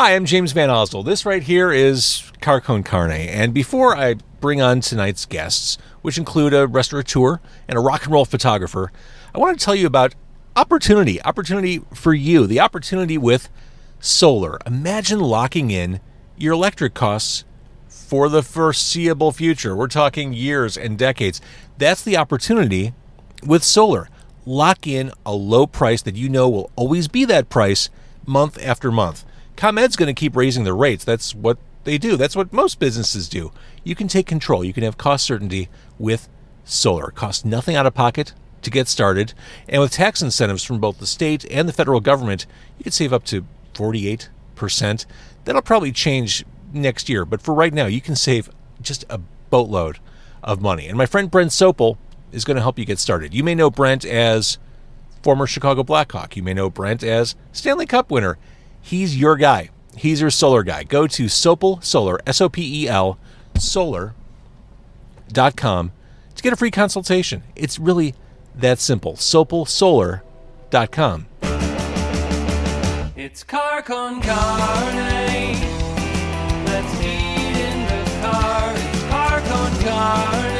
[0.00, 1.04] Hi, I'm James VanOsdol.
[1.04, 3.10] This right here is Car Con Carne.
[3.10, 8.12] And before I bring on tonight's guests, which include a restaurateur and a rock and
[8.12, 8.92] roll photographer,
[9.34, 10.14] I want to tell you about
[10.54, 11.20] opportunity.
[11.22, 12.46] Opportunity for you.
[12.46, 13.48] The opportunity with
[13.98, 14.60] solar.
[14.64, 15.98] Imagine locking in
[16.36, 17.44] your electric costs
[17.88, 19.74] for the foreseeable future.
[19.74, 21.40] We're talking years and decades.
[21.76, 22.94] That's the opportunity
[23.44, 24.08] with solar.
[24.46, 27.90] Lock in a low price that you know will always be that price
[28.24, 29.24] month after month.
[29.58, 31.04] ComEd's going to keep raising their rates.
[31.04, 32.16] That's what they do.
[32.16, 33.50] That's what most businesses do.
[33.82, 34.64] You can take control.
[34.64, 35.68] You can have cost certainty
[35.98, 36.28] with
[36.64, 37.08] solar.
[37.08, 39.34] It costs nothing out of pocket to get started.
[39.68, 42.46] And with tax incentives from both the state and the federal government,
[42.78, 43.44] you can save up to
[43.74, 45.06] 48%.
[45.44, 47.24] That'll probably change next year.
[47.24, 49.18] But for right now, you can save just a
[49.50, 49.98] boatload
[50.40, 50.86] of money.
[50.86, 51.96] And my friend Brent Sopel
[52.30, 53.34] is going to help you get started.
[53.34, 54.58] You may know Brent as
[55.22, 56.36] former Chicago Blackhawk.
[56.36, 58.38] You may know Brent as Stanley Cup winner.
[58.80, 59.70] He's your guy.
[59.96, 60.84] He's your solar guy.
[60.84, 63.18] Go to Sopel Solar, S O P E L,
[63.58, 64.14] solar.com
[66.38, 67.42] to get a free consultation.
[67.56, 68.14] It's really
[68.54, 69.14] that simple.
[69.14, 71.26] SopelSolar.com.
[73.16, 75.54] It's car con carne.
[76.64, 78.72] Let's eat in the car.
[78.76, 80.57] It's car con carne.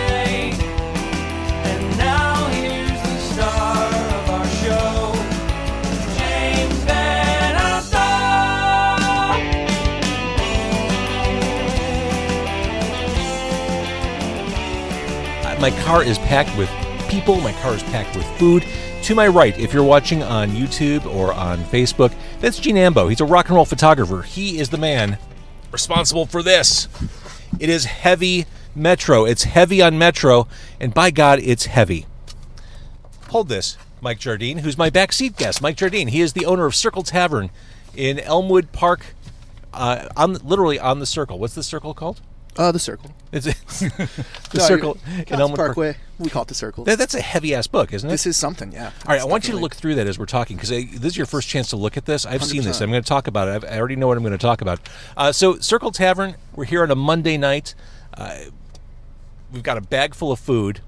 [15.61, 16.71] My car is packed with
[17.09, 17.41] people.
[17.41, 18.65] My car is packed with food.
[19.03, 23.09] To my right, if you're watching on YouTube or on Facebook, that's Gene Ambo.
[23.09, 24.23] He's a rock and roll photographer.
[24.23, 25.19] He is the man
[25.73, 26.87] responsible for this.
[27.59, 29.25] It is heavy Metro.
[29.25, 30.47] It's heavy on Metro,
[30.79, 32.07] and by God, it's heavy.
[33.31, 35.61] Hold this, Mike Jardine, who's my backseat guest.
[35.61, 36.09] Mike Jardine.
[36.09, 37.51] He is the owner of Circle Tavern
[37.97, 39.07] in Elmwood Park,
[39.75, 41.41] uh, on literally on the Circle.
[41.41, 42.21] What's the Circle called?
[42.59, 43.13] Uh, the circle.
[43.31, 43.47] It's
[43.79, 45.69] the No, Circle in Elmwood Park.
[45.69, 45.97] Parkway.
[46.19, 46.83] We call it the circle.
[46.85, 48.11] That, that's a heavy ass book, isn't it?
[48.11, 48.87] this is something, yeah.
[49.07, 51.17] All right, I want you to look through that as we're talking because this is
[51.17, 52.27] your first chance to look at this.
[52.27, 52.81] I've seen this.
[52.81, 53.53] I'm going to talk about it.
[53.53, 54.81] I've, I already know what I'm going to talk about.
[55.17, 57.77] Uh, so, Circle Tavern, we're here on a Monday night.
[58.15, 58.37] Uh,
[59.53, 60.81] we've got a bag full of food.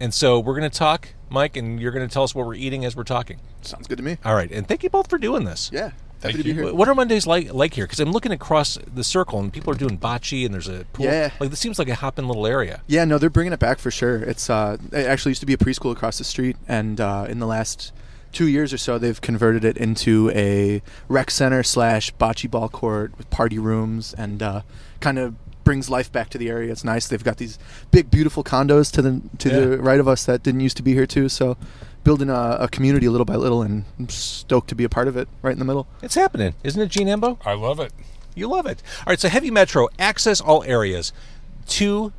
[0.00, 2.54] And so, we're going to talk, Mike, and you're going to tell us what we're
[2.54, 3.38] eating as we're talking.
[3.60, 4.16] Sounds good to me.
[4.24, 4.50] All right.
[4.50, 5.70] And thank you both for doing this.
[5.74, 5.90] Yeah.
[6.20, 6.74] Thank Happy you.
[6.74, 7.84] What are Mondays like like here?
[7.84, 11.06] Because I'm looking across the circle and people are doing bocce and there's a pool.
[11.06, 11.30] Yeah.
[11.38, 12.82] Like this seems like a hopping little area.
[12.88, 14.16] Yeah, no, they're bringing it back for sure.
[14.16, 17.38] It's uh, it actually used to be a preschool across the street, and uh, in
[17.38, 17.92] the last
[18.32, 23.16] two years or so, they've converted it into a rec center slash bocce ball court
[23.16, 24.62] with party rooms, and uh,
[25.00, 25.34] kind of
[25.64, 26.72] brings life back to the area.
[26.72, 27.06] It's nice.
[27.06, 27.58] They've got these
[27.90, 29.60] big, beautiful condos to the to Yeah.
[29.60, 31.28] the right of us that didn't used to be here too.
[31.28, 31.56] So,
[32.04, 35.16] building a, a community little by little, and I'm stoked to be a part of
[35.16, 35.28] it.
[35.42, 35.86] Right in the middle.
[36.02, 37.38] It's happening, isn't it, Gene Ambo?
[37.44, 37.92] I love it.
[38.34, 38.82] You love it.
[39.00, 41.12] All right, so Heavy Metro, access all areas.
[41.66, 42.12] Two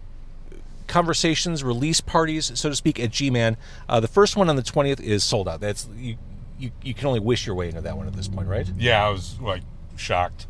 [0.88, 3.58] conversations, release parties, so to speak, at G-Man.
[3.88, 5.60] Uh, the first one on the 20th is sold out.
[5.62, 6.18] That's you,
[6.58, 8.68] you, you can only wish your way into that one at this point, right?
[8.78, 9.62] Yeah, I was like
[9.96, 10.48] shocked.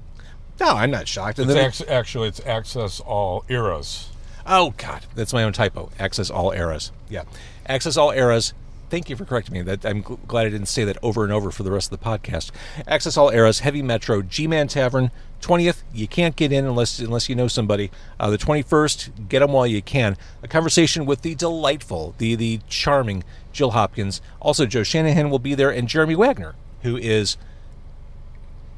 [0.59, 1.39] No, I'm not shocked.
[1.39, 4.09] And It's then- act- actually it's access all eras.
[4.45, 5.89] oh, God, that's my own typo.
[5.99, 6.91] Access all eras.
[7.09, 7.23] Yeah.
[7.67, 8.53] Access all eras.
[8.89, 9.61] Thank you for correcting me.
[9.61, 11.99] That I'm gl- glad I didn't say that over and over for the rest of
[11.99, 12.51] the podcast.
[12.87, 15.11] Access all eras, Heavy Metro, G-Man Tavern,
[15.41, 15.83] 20th.
[15.93, 17.91] You can't get in unless unless you know somebody.
[18.19, 20.17] Uh, the 21st, get them while you can.
[20.43, 23.23] A conversation with the delightful, the the charming
[23.53, 24.21] Jill Hopkins.
[24.39, 27.37] Also, Joe Shanahan will be there, and Jeremy Wagner, who is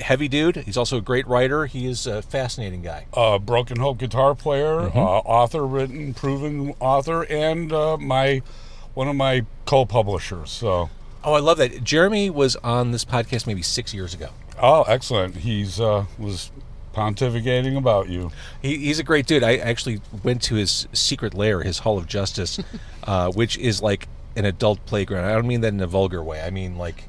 [0.02, 0.56] heavy dude.
[0.58, 1.68] He's also a great writer.
[1.68, 3.06] He is a fascinating guy.
[3.14, 4.98] Uh, Broken Hope guitar player, Mm-hmm.
[4.98, 8.42] uh, author, written, proven author, and uh, my
[8.94, 10.50] one of my co-publishers.
[10.52, 10.90] So,
[11.24, 11.84] Oh, I love that.
[11.84, 14.30] Jeremy was on this podcast maybe six years ago.
[14.62, 15.38] oh, excellent.
[15.38, 16.52] He's uh, was
[16.96, 18.32] pontificating about you.
[18.62, 19.44] He, he's a great dude.
[19.44, 22.60] I actually went to his secret lair, his Hall of Justice,
[23.04, 25.26] uh, which is like an adult playground.
[25.26, 26.42] I don't mean that in a vulgar way.
[26.42, 27.04] I mean like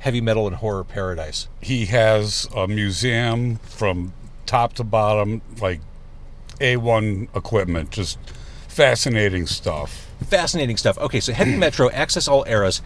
[0.00, 1.48] heavy metal and horror paradise.
[1.62, 4.12] He has a museum from
[4.44, 5.80] top to bottom, like
[6.60, 8.18] A1 equipment, just
[8.68, 10.03] fascinating stuff.
[10.26, 10.98] Fascinating stuff.
[10.98, 12.82] Okay, so Heavy Metro, access all eras.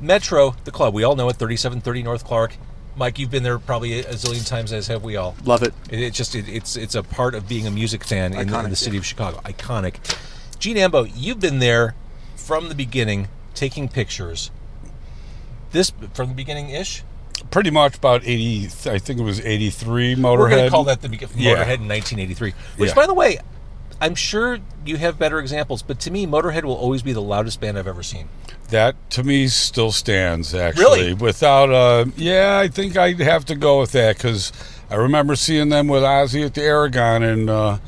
[0.00, 2.56] Metro, the club, we all know it, 3730 North Clark.
[2.96, 5.34] Mike, you've been there probably a zillion times, as have we all.
[5.44, 5.74] Love it.
[5.90, 8.60] It, it just it, it's it's a part of being a music fan in, the,
[8.60, 9.00] in the city yeah.
[9.00, 9.38] of Chicago.
[9.38, 9.96] Iconic.
[10.58, 11.94] Gene Ambo, you've been there
[12.36, 14.50] from the beginning, taking pictures.
[15.72, 17.02] This from the beginning ish.
[17.50, 20.38] Pretty much about 80, I think it was 83 Motorhead.
[20.38, 21.62] We're going to call that the be- Motorhead Yeah.
[21.62, 22.54] in 1983.
[22.76, 22.94] Which, Yeah.
[22.94, 23.38] by the way,
[24.00, 27.60] I'm sure you have better examples, but to me, Motorhead will always be the loudest
[27.60, 28.28] band I've ever seen.
[28.70, 30.84] That to me still stands actually.
[30.84, 31.14] Really?
[31.14, 35.70] Without uh yeah, I think I'd have to go with that I I remember seeing
[35.70, 37.78] them with Ozzy at the Aragon, and uh,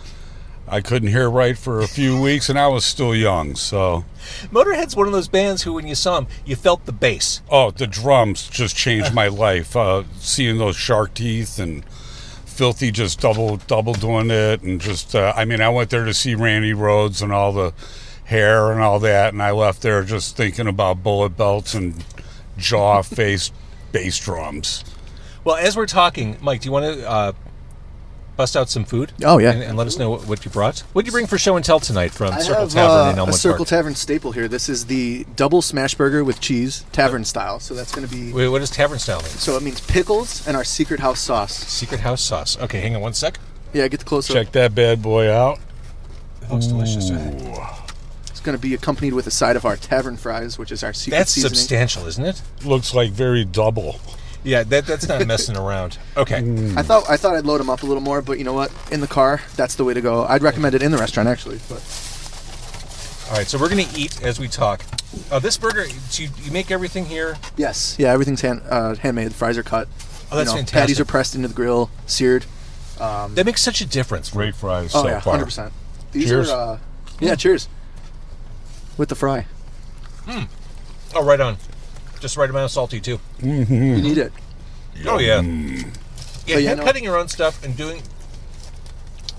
[0.66, 3.54] I couldn't hear right for a few weeks, and I was still young.
[3.54, 4.04] So,
[4.50, 7.42] Motorhead's one of those bands who, when you saw them, you felt the bass.
[7.50, 9.76] oh, the drums just changed my life.
[9.76, 11.84] Uh, seeing those shark teeth and
[12.56, 16.14] Philthy just double double doing it, and just uh, I mean, I went there to
[16.14, 17.74] see Randy Rhoads and all the
[18.24, 22.04] hair and all that, and I left there just thinking about bullet belts and
[22.56, 23.52] jaw faced
[23.92, 24.84] bass drums.
[25.44, 27.32] Well, as we're talking, Mike, do you want to uh,
[28.36, 29.12] bust out some food?
[29.24, 29.52] Oh, yeah.
[29.52, 30.80] and, and let us know what, what you brought.
[30.92, 33.18] What did you bring for show and tell tonight from I Circle have Tavern in
[33.18, 33.68] uh, a Circle Park?
[33.68, 34.48] Tavern staple here.
[34.48, 37.60] This is the double smash burger with cheese, tavern style.
[37.60, 38.32] So that's going to be.
[38.32, 39.30] Wait, what does tavern style mean?
[39.30, 41.56] So it means pickles and our secret house sauce.
[41.56, 42.58] Secret house sauce.
[42.60, 43.38] Okay, hang on one sec.
[43.72, 44.34] Yeah, get the close up.
[44.34, 45.58] Check that bad boy out.
[46.42, 47.10] It looks delicious.
[47.10, 50.92] It's going to be accompanied with a side of our tavern fries, which is our
[50.92, 51.18] secret sauce.
[51.18, 51.54] That's seasoning.
[51.54, 52.42] substantial, isn't it?
[52.64, 53.98] Looks like very double.
[54.46, 55.98] Yeah, that, that's not messing around.
[56.16, 56.36] Okay.
[56.76, 58.70] I thought I thought I'd load them up a little more, but you know what?
[58.92, 60.24] In the car, that's the way to go.
[60.24, 61.58] I'd recommend it in the restaurant actually.
[61.68, 61.82] But
[63.28, 64.84] All right, so we're going to eat as we talk.
[65.32, 67.36] Uh, this burger, so you, you make everything here.
[67.56, 69.30] yes, yeah, everything's hand, uh, handmade.
[69.30, 69.88] The fries are cut.
[70.30, 70.72] Oh, that's you know, fantastic.
[70.74, 72.44] Patties are pressed into the grill, seared.
[72.98, 74.30] That makes such a difference.
[74.30, 75.32] Great fries Oh so yeah, far.
[75.32, 75.72] hundred percent.
[76.12, 76.50] These Cheers.
[76.50, 76.78] are uh,
[77.18, 77.68] yeah, cheers.
[78.96, 79.46] With the fry,
[81.14, 81.56] Oh, right on.
[82.20, 83.18] Just right amount of salty, too.
[83.42, 84.32] you need it.
[85.06, 85.40] Oh, yeah.
[85.42, 85.82] Yeah,
[86.46, 88.02] So, yeah, no- cutting your own stuff and doing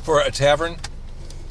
[0.03, 0.77] for a tavern,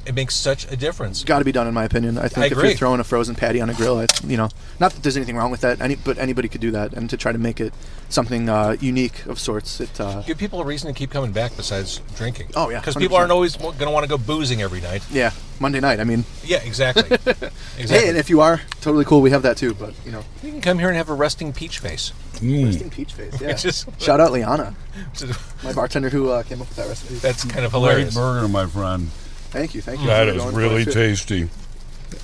[0.06, 1.24] it makes such a difference.
[1.24, 2.16] Got to be done in my opinion.
[2.16, 2.68] I think I if agree.
[2.68, 5.36] you're throwing a frozen patty on a grill, I, you know, not that there's anything
[5.36, 5.80] wrong with that.
[5.80, 7.74] Any, but anybody could do that, and to try to make it
[8.08, 9.80] something uh, unique of sorts.
[9.80, 12.48] It uh, Give people a reason to keep coming back besides drinking.
[12.54, 15.02] Oh, yeah, Because people aren't always going to want to go boozing every night.
[15.10, 16.00] yeah, Monday night.
[16.00, 17.04] I mean, Yeah, exactly.
[17.10, 17.48] exactly.
[17.88, 19.74] hey, and if you are totally cool, we have that too.
[19.74, 22.12] But you know, you can come here and have a resting peach face.
[22.42, 23.40] resting peach face.
[23.40, 23.48] Yeah.
[23.50, 24.74] It's just- Shout out Liana,
[25.14, 27.14] That's my bartender who uh, came up with that recipe.
[27.14, 28.14] That's kind of Great hilarious.
[28.14, 29.08] burger, my friend.
[29.50, 30.06] Thank you, thank you.
[30.06, 31.48] That for is going for really it, tasty.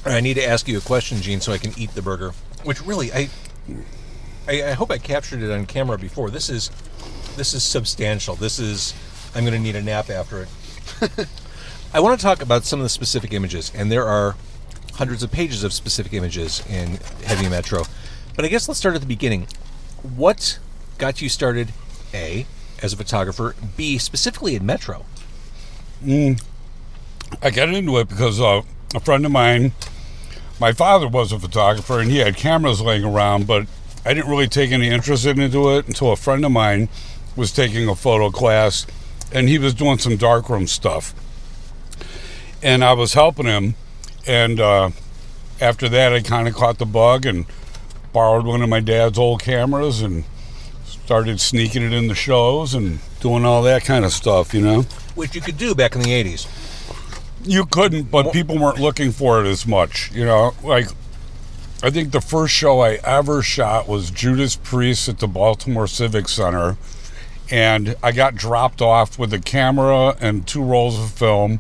[0.05, 2.33] I need to ask you a question, Gene, so I can eat the burger.
[2.65, 3.31] Which really, I,
[4.47, 6.31] I, I hope I captured it on camera before.
[6.31, 6.71] This is,
[7.37, 8.35] this is substantial.
[8.37, 8.95] This is,
[9.35, 11.27] I'm going to need a nap after it.
[11.95, 14.35] I want to talk about some of the specific images, and there are
[14.95, 16.97] hundreds of pages of specific images in
[17.27, 17.83] Heavy Metro.
[18.35, 19.47] But I guess let's start at the beginning.
[20.17, 20.59] What
[20.97, 21.69] got you started,
[22.15, 22.47] A,
[22.83, 25.05] as a photographer, B, specifically in Metro?
[27.43, 28.63] I got into it because uh,
[28.95, 29.73] a friend of mine,
[30.59, 33.67] my father was a photographer and he had cameras laying around, but
[34.03, 36.89] I didn't really take any interest into it until a friend of mine
[37.37, 38.87] was taking a photo class
[39.31, 41.15] and he was doing some darkroom stuff.
[42.63, 43.75] And I was helping him.
[44.27, 44.91] And uh,
[45.61, 47.47] after that, I kind of caught the bug and
[48.13, 50.25] borrowed one of my dad's old cameras and
[50.85, 54.83] started sneaking it in the shows and doing all that kind of stuff, you know?
[55.15, 56.47] Which you could do back in the 80s.
[57.45, 60.13] You couldn't, but people weren't looking for it as much.
[60.13, 60.87] You know, like
[61.83, 66.29] I think the first show I ever shot was Judas Priest at the Baltimore Civic
[66.29, 66.77] Center,
[67.51, 71.59] and I got dropped off with a camera and two rolls of film.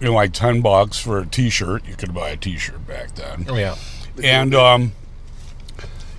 [0.00, 1.86] You know, like ten bucks for a T-shirt.
[1.88, 3.74] You could buy a T-shirt back then Oh, yeah.
[4.22, 4.92] and um,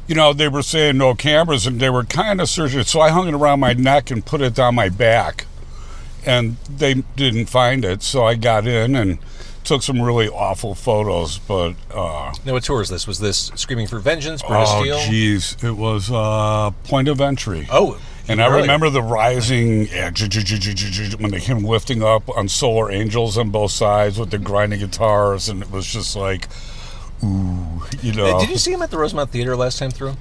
[0.08, 3.10] you know they were saying no cameras and they were kind of searching so i
[3.10, 5.46] hung it around my neck and put it down my back
[6.26, 9.20] and they didn't find it so i got in and
[9.64, 13.06] took some really awful photos but uh, Now, what tour is this?
[13.06, 14.98] Was this Screaming for Vengeance, of oh Steel?
[14.98, 21.40] jeez it was uh, point of entry Oh, and I remember the rising when they
[21.40, 25.72] came lifting up on Solar Angels on both sides with the grinding guitars, and it
[25.72, 26.48] was just like,
[27.24, 28.40] ooh, you know.
[28.40, 30.16] Did you see him at the Rosemont Theater last time through?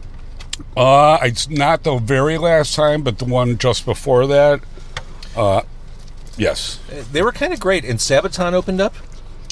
[0.76, 4.60] Uh, it's not the very last time, but the one just before that.
[5.36, 5.62] Uh,
[6.36, 6.80] yes.
[7.12, 8.94] They were kind of great, and Sabaton opened up.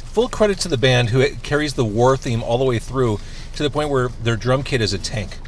[0.04, 3.20] Full credit to the band who carries the war theme all the way through
[3.54, 5.38] to the point where their drum kit is a tank.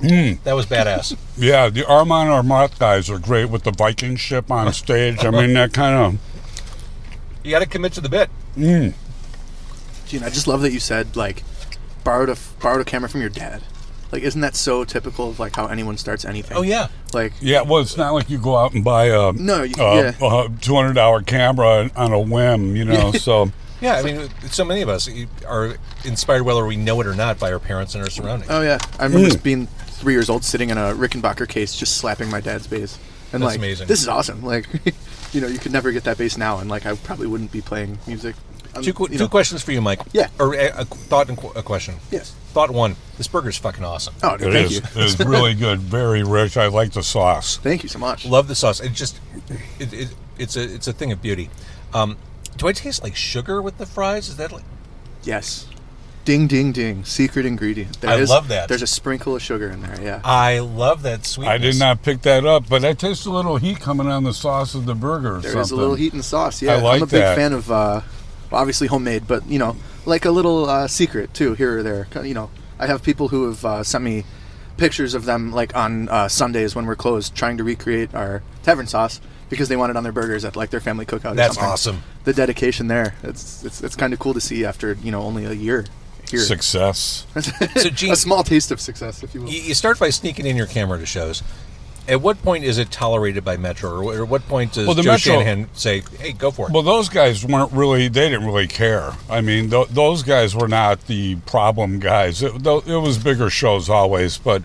[0.00, 0.32] Hmm.
[0.44, 1.16] That was badass.
[1.36, 5.24] Yeah, the Amon Amarth guys are great with the Viking ship on stage.
[5.24, 6.20] I mean, that kind of.
[7.42, 8.28] you got to commit to the bit.
[8.54, 8.88] Hmm.
[10.06, 11.44] Gene, I just love that you said like
[12.04, 13.62] borrowed a borrowed a camera from your dad.
[14.12, 16.56] Like, isn't that so typical of like how anyone starts anything?
[16.56, 19.62] Oh yeah, Like, Yeah, well, it's not like you go out and buy a No,
[19.62, 20.12] you- a, yeah.
[20.20, 23.12] a two hundred dollar camera on a whim, you know.
[23.20, 23.94] So yeah.
[23.94, 27.38] I mean, so many of us eh, are inspired, whether we know it or not,
[27.38, 28.50] by our parents and our surroundings.
[28.50, 29.32] oh yeah, I remember hmm.
[29.32, 29.68] just being
[30.00, 32.98] three years old, sitting in a Rickenbacker case, just slapping my dad's bass,
[33.32, 33.86] and That's like, amazing.
[33.86, 34.42] this is awesome.
[34.42, 34.66] Like,
[35.32, 37.60] you know, you could never get that bass now, and like, I probably wouldn't be
[37.60, 38.34] playing music.
[38.74, 40.00] um, Two, qu- two know- questions for you, Mike.
[40.12, 40.28] Yeah.
[40.38, 41.94] Or a, a thought and qu- a question.
[42.10, 42.34] Yes.
[42.52, 42.96] Thought one.
[43.16, 44.14] This burger's fucking awesome.
[44.24, 44.72] Oh, dude, It thank is.
[44.96, 45.02] you.
[45.02, 46.56] It is really good, very rich.
[46.56, 47.58] I like the sauce.
[47.58, 48.24] Thank you so much.
[48.26, 48.80] Love the sauce.
[48.80, 49.20] It just,
[49.78, 51.48] it, it, it's a it's a thing of beauty.
[51.94, 52.16] Um,
[52.56, 54.28] do I taste like sugar with the fries?
[54.28, 54.64] Is that like?
[55.22, 55.68] Yes.
[56.24, 57.04] Ding, ding, ding.
[57.04, 58.00] Secret ingredient.
[58.00, 58.68] There I is- love that.
[58.68, 59.98] There's a sprinkle of sugar in there.
[60.02, 60.20] Yeah.
[60.22, 61.54] I love that sweetness.
[61.54, 64.34] I did not pick that up, but I taste a little heat coming on the
[64.34, 65.36] sauce of the burger.
[65.36, 65.60] Or There something.
[65.60, 66.60] is a little heat in the sauce.
[66.60, 66.74] Yeah.
[66.74, 67.36] I like I'm a big that.
[67.36, 68.02] fan of, uh,
[68.50, 72.06] well, obviously homemade, but you know, like a little uh, secret too here or there.
[72.22, 74.24] You know, I have people who have uh, sent me
[74.76, 78.86] pictures of them like on uh, Sundays when we're closed, trying to recreate our tavern
[78.86, 81.32] sauce because they want it on their burgers at like their family cookout.
[81.32, 81.72] or That's something.
[81.72, 82.02] awesome.
[82.24, 83.14] The dedication there.
[83.22, 85.86] It's it's it's kind of cool to see after you know only a year
[86.30, 86.40] here.
[86.40, 87.26] Success.
[87.76, 89.50] So, Gene, a small taste of success, if you will.
[89.50, 91.42] you, you start by sneaking in your camera to shows.
[92.08, 95.02] At what point is it tolerated by Metro, or, or what point does Well, the
[95.02, 96.72] Joe Metro- Shanahan say, "Hey, go for it"?
[96.72, 99.12] Well, those guys weren't really, they didn't really care.
[99.28, 102.42] I mean, th- those guys were not the problem guys.
[102.42, 104.62] It, th- it was bigger shows always, but,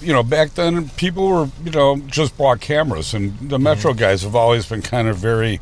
[0.00, 4.00] you know, back then people were, you know, just bought cameras, and the Metro mm-hmm.
[4.00, 5.60] guys have always been kind of very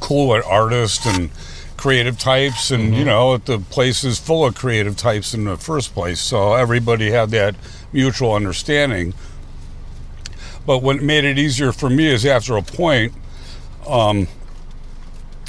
[0.00, 1.30] cool at artists and
[1.78, 3.06] creative types, and, you mm-hmm.
[3.06, 7.30] know, the place is full of creative types in the first place, so everybody had
[7.30, 7.54] that
[7.92, 9.14] mutual understanding.
[10.66, 13.14] But what made it easier for me is after a point,
[13.88, 14.28] um,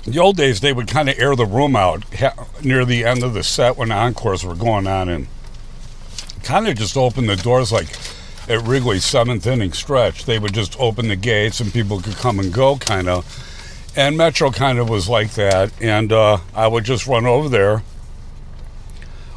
[0.05, 3.23] the old days they would kind of air the room out ha- near the end
[3.23, 5.27] of the set when encores were going on and
[6.43, 7.89] kind of just open the doors like
[8.47, 10.25] at Wrigley's seventh inning stretch.
[10.25, 13.45] They would just open the gates and people could come and go kind of.
[13.99, 15.73] And Metro kind of was like that.
[15.81, 17.83] And uh, I would just run over there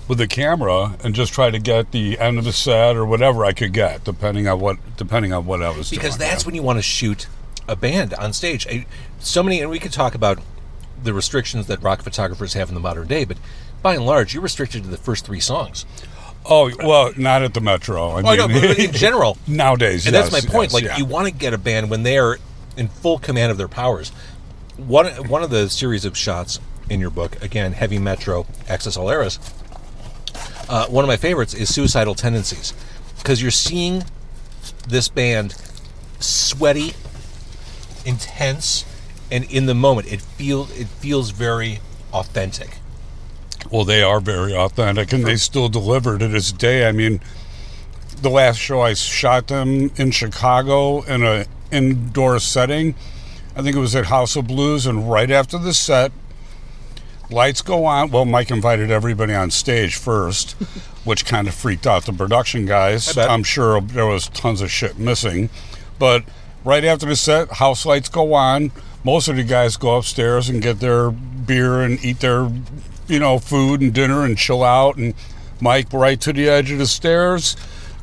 [0.07, 3.45] with the camera and just try to get the end of the set or whatever
[3.45, 5.99] I could get, depending on what depending on what I was because doing.
[6.01, 7.27] Because that's when you want to shoot
[7.67, 8.69] a band on stage.
[8.69, 8.87] I,
[9.19, 10.39] so many, and we could talk about
[11.03, 13.39] the restrictions that rock photographers have in the modern day, but
[13.83, 15.85] by and large, you're restricted to the first three songs.
[16.45, 18.11] Oh well, not at the Metro.
[18.11, 20.73] I Oh, know, mean, but in general, nowadays, and yes, that's my point.
[20.73, 20.97] yes, like, yeah.
[20.99, 22.39] you want to get a band when they are
[22.77, 24.13] in full command of their powers.
[24.77, 29.11] One one of the series of shots in your book, again, Heavy Metro, Access All
[29.11, 29.39] Eras.
[30.69, 32.73] Uh, one of my favorites is Suicidal Tendencies,
[33.19, 34.05] because you're seeing
[34.89, 35.55] this band
[36.21, 36.95] sweaty,
[38.07, 38.87] intense,
[39.31, 41.81] and in the moment, it feels it feels very
[42.15, 42.79] authentic.
[43.71, 46.89] Well, they are very authentic, and they still deliver to this day.
[46.89, 47.21] I mean,
[48.23, 52.95] the last show I shot them in Chicago in a indoor setting.
[53.55, 56.11] I think it was at House of Blues, and right after the set,
[57.31, 58.11] lights go on.
[58.11, 60.53] Well, Mike invited everybody on stage first,
[61.05, 63.17] which kind of freaked out the production guys.
[63.29, 65.51] I'm sure there was tons of shit missing,
[65.99, 66.25] but
[66.65, 68.73] right after the set, house lights go on.
[69.05, 72.51] Most of the guys go upstairs and get their beer and eat their,
[73.09, 74.97] you know, food and dinner and chill out.
[74.97, 75.15] And
[75.61, 77.57] Mike right to the edge of the stairs,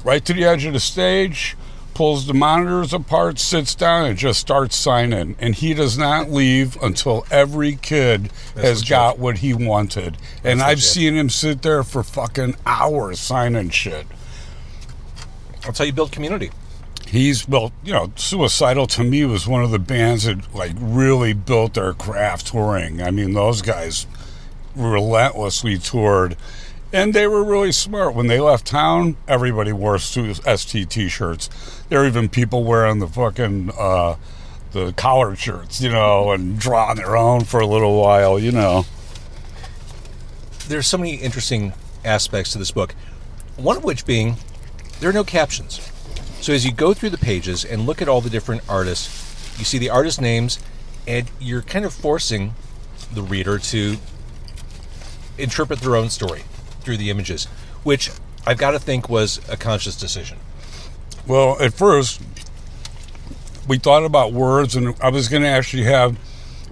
[0.03, 1.55] right to the edge of the stage,
[1.99, 5.35] pulls the monitors apart, sits down, and just starts signing.
[5.37, 8.89] And he does not leave until every kid has legit.
[8.89, 10.15] got what he wanted.
[10.41, 10.91] And That's I've legit.
[10.91, 14.07] seen him sit there for fucking hours signing shit.
[15.65, 16.51] That's how you build community.
[17.05, 21.33] He's well, you know, Suicidal to me was one of the bands that like really
[21.33, 23.01] built their craft touring.
[23.01, 24.07] I mean, those guys
[24.73, 26.37] relentlessly toured,
[26.91, 28.15] and they were really smart.
[28.15, 31.49] When they left town, everybody wore ST t-shirts.
[31.89, 34.15] There were even people wearing the fucking uh,
[34.71, 38.85] the collared shirts, you know, and drawing their own for a little while, you know.
[40.67, 41.73] there's so many interesting
[42.05, 42.93] aspects to this book.
[43.57, 44.35] One of which being
[44.99, 45.79] there are no captions.
[46.41, 49.65] So as you go through the pages and look at all the different artists, you
[49.65, 50.59] see the artist names,
[51.07, 52.53] and you're kind of forcing
[53.13, 53.97] the reader to
[55.37, 56.43] interpret their own story
[56.81, 57.45] through the images,
[57.83, 58.11] which
[58.45, 60.37] I've got to think was a conscious decision.
[61.27, 62.21] Well, at first,
[63.67, 66.17] we thought about words, and I was going to actually have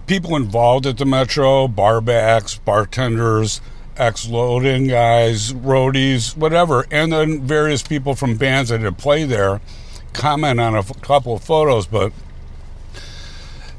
[0.08, 3.62] people involved at the Metro, barbacks, bartenders,
[3.98, 9.62] ex loading guys, roadies, whatever, and then various people from bands that had played there
[10.14, 12.12] comment on a f- couple of photos, but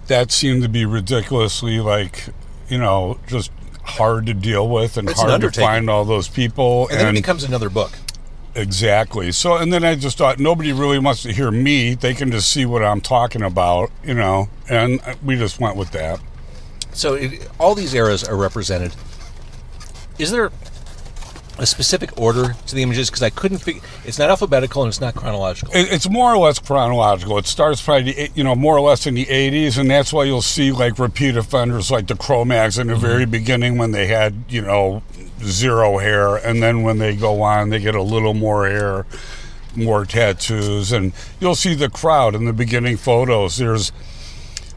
[0.06, 2.26] that seemed to be ridiculously, like,
[2.68, 3.50] you know, just
[3.88, 6.88] hard to deal with and It's an hard to find all those people.
[6.90, 7.92] And then it becomes another book.
[8.54, 9.30] Exactly.
[9.32, 11.94] So, and then I just thought nobody really wants to hear me.
[11.94, 15.92] They can just see what I'm talking about, you know, and we just went with
[15.92, 16.20] that.
[16.92, 18.94] So it, all these eras are represented.
[20.18, 20.50] Is there
[21.58, 23.82] a specific order to the images because I couldn't figure.
[24.04, 25.74] It's not alphabetical and it's not chronological.
[25.74, 27.36] It, it's more or less chronological.
[27.38, 30.42] It starts probably, you know, more or less in the 80s, and that's why you'll
[30.42, 33.02] see like repeat offenders like the Cro-Mags in the mm-hmm.
[33.02, 35.02] very beginning when they had, you know,
[35.42, 39.06] zero hair, and then when they go on, they get a little more hair,
[39.74, 43.56] more tattoos, and you'll see the crowd in the beginning photos.
[43.56, 43.92] There's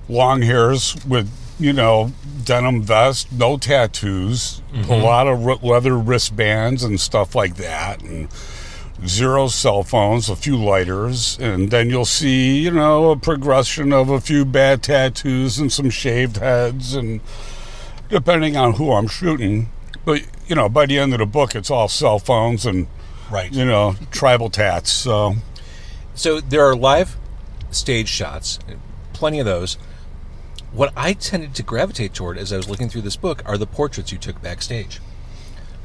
[0.09, 1.29] long hairs with,
[1.61, 2.11] you know,
[2.43, 4.91] denim vest, no tattoos, a mm-hmm.
[4.91, 8.27] lot of leather wristbands and stuff like that, and
[9.05, 14.09] zero cell phones, a few lighters, and then you'll see, you know, a progression of
[14.09, 17.21] a few bad tattoos and some shaved heads, and
[18.09, 19.69] depending on who I'm shooting.
[20.03, 22.87] But, you know, by the end of the book, it's all cell phones and,
[23.29, 23.51] Right.
[23.53, 24.91] you know, tribal tats.
[24.91, 25.35] So,
[26.13, 27.17] So there are live
[27.71, 28.59] stage shots,
[29.13, 29.77] plenty of those.
[30.71, 33.67] What I tended to gravitate toward as I was looking through this book are the
[33.67, 35.01] portraits you took backstage.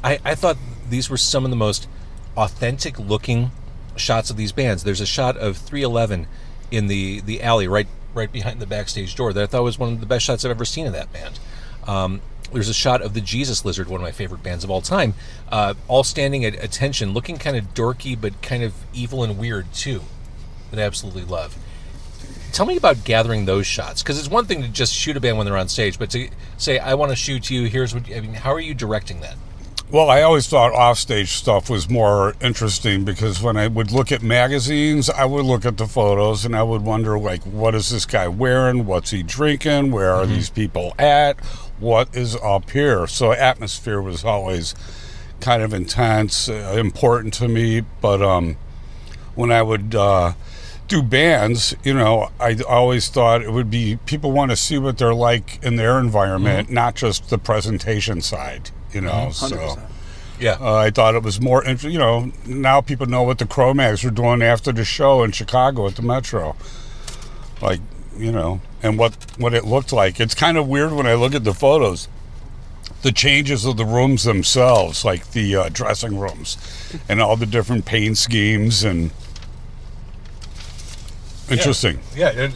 [0.04, 0.56] I, I thought
[0.88, 1.88] these were some of the most
[2.36, 3.50] authentic looking
[3.96, 4.84] shots of these bands.
[4.84, 6.28] There's a shot of 311
[6.70, 9.92] in the, the alley right right behind the backstage door that I thought was one
[9.92, 11.38] of the best shots I've ever seen of that band.
[11.86, 14.80] Um, there's a shot of the Jesus Lizard, one of my favorite bands of all
[14.80, 15.14] time,
[15.50, 19.72] uh, all standing at attention, looking kind of dorky but kind of evil and weird
[19.74, 20.02] too,
[20.70, 21.58] that I absolutely love.
[22.56, 25.36] Tell me about gathering those shots because it's one thing to just shoot a band
[25.36, 27.64] when they're on stage, but to say I want to shoot you.
[27.64, 28.32] Here's what I mean.
[28.32, 29.36] How are you directing that?
[29.90, 34.22] well, I always thought offstage stuff was more interesting because when I would look at
[34.22, 38.06] magazines, I would look at the photos and I would wonder, like, what is this
[38.06, 38.86] guy wearing?
[38.86, 39.92] What's he drinking?
[39.92, 41.38] Where are these people at?
[41.78, 43.06] What is up here?
[43.06, 44.74] So, atmosphere was always
[45.40, 47.82] kind of intense, uh, important to me.
[48.00, 48.56] But um,
[49.34, 50.32] when I would uh,
[50.88, 54.98] do bands, you know, I always thought it would be people want to see what
[54.98, 59.30] they're like in their environment, not just the presentation side, you know.
[59.32, 59.90] So 100%.
[60.38, 64.04] Yeah, uh, I thought it was more, you know, now people know what the Cro-Mags
[64.04, 66.54] were doing after the show in Chicago at the Metro.
[67.62, 67.80] Like,
[68.18, 70.20] you know, and what, what it looked like.
[70.20, 72.08] It's kind of weird when I look at the photos.
[73.00, 76.58] The changes of the rooms themselves, like the uh, dressing rooms,
[77.08, 79.10] and all the different paint schemes, and
[81.50, 82.00] interesting.
[82.14, 82.54] Yeah, and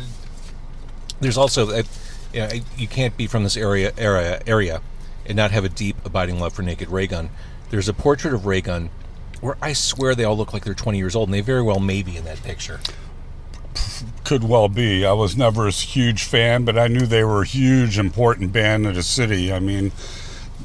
[1.21, 1.89] there's also that
[2.33, 4.81] you, know, you can't be from this area area area
[5.27, 7.31] and not have a deep abiding love for Naked Raygun.
[7.71, 8.91] There's a portrait of Raygun
[9.41, 11.81] where I swear they all look like they're 20 years old, and they very well
[11.81, 12.81] may be in that picture.
[14.25, 15.05] Could well be.
[15.05, 18.87] I was never a huge fan, but I knew they were a huge, important band
[18.87, 19.53] in the city.
[19.53, 19.93] I mean,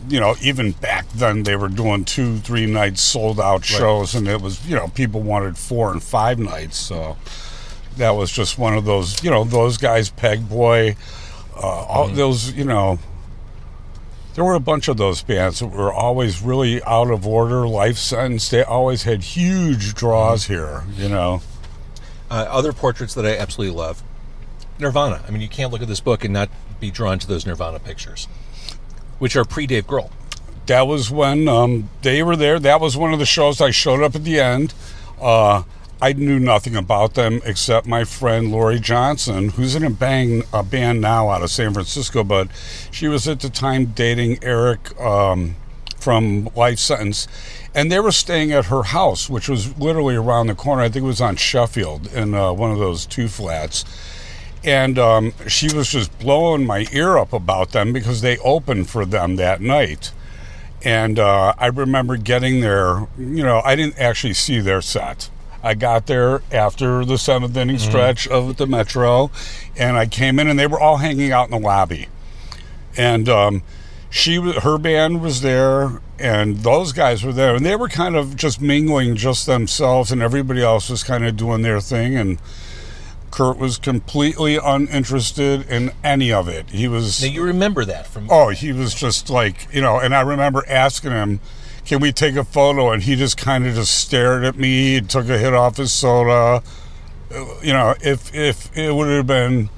[0.10, 4.28] you know, even back then they were doing two, three nights sold out shows, and
[4.28, 6.78] it was, you know, people wanted four and five nights.
[6.78, 7.18] So
[7.98, 10.96] that was just one of those, you know, those guys, Pegboy,
[11.56, 13.00] uh, all those, you know,
[14.36, 17.98] there were a bunch of those bands that were always really out of order, life
[17.98, 18.50] sentence.
[18.50, 21.42] They always had huge draws here, you know.
[22.30, 24.04] Uh, other portraits that I absolutely love
[24.78, 25.24] Nirvana.
[25.26, 26.50] I mean, you can't look at this book and not
[26.82, 28.28] be drawn to those Nirvana pictures,
[29.20, 30.12] which are pre Dave Grohl.
[30.66, 32.60] that was when um, they were there.
[32.60, 34.74] That was one of the shows I showed up at the end.
[35.22, 35.64] Uh,
[36.02, 40.62] I knew nothing about them except my friend Lori Johnson, who's in a, bang, a
[40.62, 42.50] band now out of San Francisco, but
[42.92, 45.56] she was at the time dating Eric um,
[45.98, 47.28] from Life Sentence.
[47.74, 50.82] And they were staying at her house, which was literally around the corner.
[50.82, 53.86] I think it was on Sheffield in uh, one of those two flats
[54.66, 59.06] and um, she was just blowing my ear up about them because they opened for
[59.06, 60.12] them that night.
[60.84, 63.08] And uh, I remember getting there.
[63.18, 65.30] You know, I didn't actually see their set.
[65.66, 69.32] I got there after the seventh inning stretch of the Metro,
[69.76, 72.08] and I came in, and they were all hanging out in the lobby.
[72.96, 73.64] And um,
[74.12, 78.36] she, her band was there, and those guys were there, and they were kind of
[78.36, 82.40] just mingling just themselves, and everybody else was kind of doing their thing, and.
[83.32, 86.70] Kurt was completely uninterested in any of it.
[86.70, 88.30] He was Now, you remember that from.
[88.32, 91.42] oh, he was just like, you know, and I remember asking him,
[91.86, 95.30] "Can we take a photo?" and he just kind of just stared at me, took
[95.30, 96.64] a hit off his soda.
[97.62, 99.70] You know, if if it would have been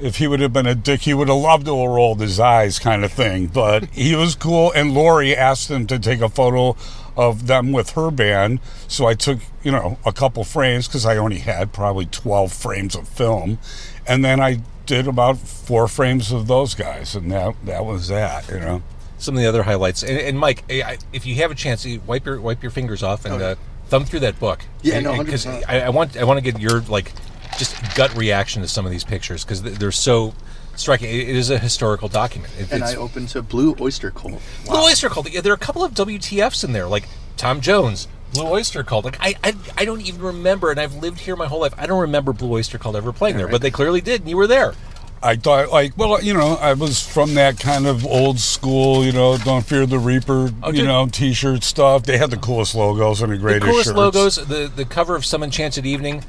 [0.00, 2.40] if he would have been a dick, he would have loved to have rolled his
[2.40, 3.46] eyes, kind of thing.
[3.46, 4.72] But he was cool.
[4.72, 6.76] And Lori asked him to take a photo
[7.16, 8.60] of them with her band.
[8.88, 12.94] So I took, you know, a couple frames because I only had probably 12 frames
[12.94, 13.58] of film.
[14.06, 17.14] And then I did about four frames of those guys.
[17.14, 18.82] And that, that was that, you know.
[19.20, 20.02] Some of the other highlights.
[20.02, 23.02] And, and Mike, I- if you have a chance, you wipe your wipe your fingers
[23.02, 23.54] off and uh,
[23.86, 24.60] thumb through that book.
[24.62, 25.64] Oh, Yeah, And- no, and 'cause 100%.
[25.68, 27.12] I, I want I want to get your like
[27.58, 30.34] just gut reaction to some of these pictures because they're so
[30.76, 31.08] striking.
[31.10, 32.52] It is a historical document.
[32.58, 34.40] It- And I opened to Blue Oyster Cult.
[34.66, 35.30] Blue Oyster Cult.
[35.30, 39.04] Yeah, there are a couple of WTFs in there, like Tom Jones, Blue Oyster Cult.
[39.04, 41.74] Like I, I, I don't even remember, and I've lived here my whole life.
[41.76, 43.52] I don't remember Blue Oyster Cult ever playing there, right.
[43.52, 44.74] but they clearly did, and you were there.
[45.22, 49.12] I thought, like, well, you know, I was from that kind of old school, you
[49.12, 52.04] know, don't fear the reaper, Oh, you know, t-shirt stuff.
[52.04, 53.98] They had the coolest logos and the greatest The coolest shirts.
[53.98, 54.36] logos.
[54.36, 56.24] The the cover of Some Enchanted Evening,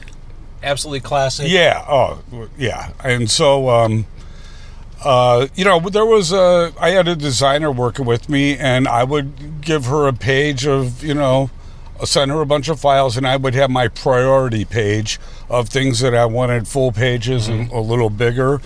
[0.62, 1.48] absolutely classic.
[1.50, 1.86] Yeah.
[1.88, 2.22] Oh,
[2.58, 2.90] yeah.
[3.02, 4.08] And so, um,
[5.06, 6.74] uh, you know, there was a.
[6.80, 11.02] I had a designer working with me, and I would give her a page of,
[11.04, 11.50] you know,
[12.04, 15.18] send her a bunch of files, and I would have my priority page
[15.50, 18.60] of things that I wanted full pages and a little bigger.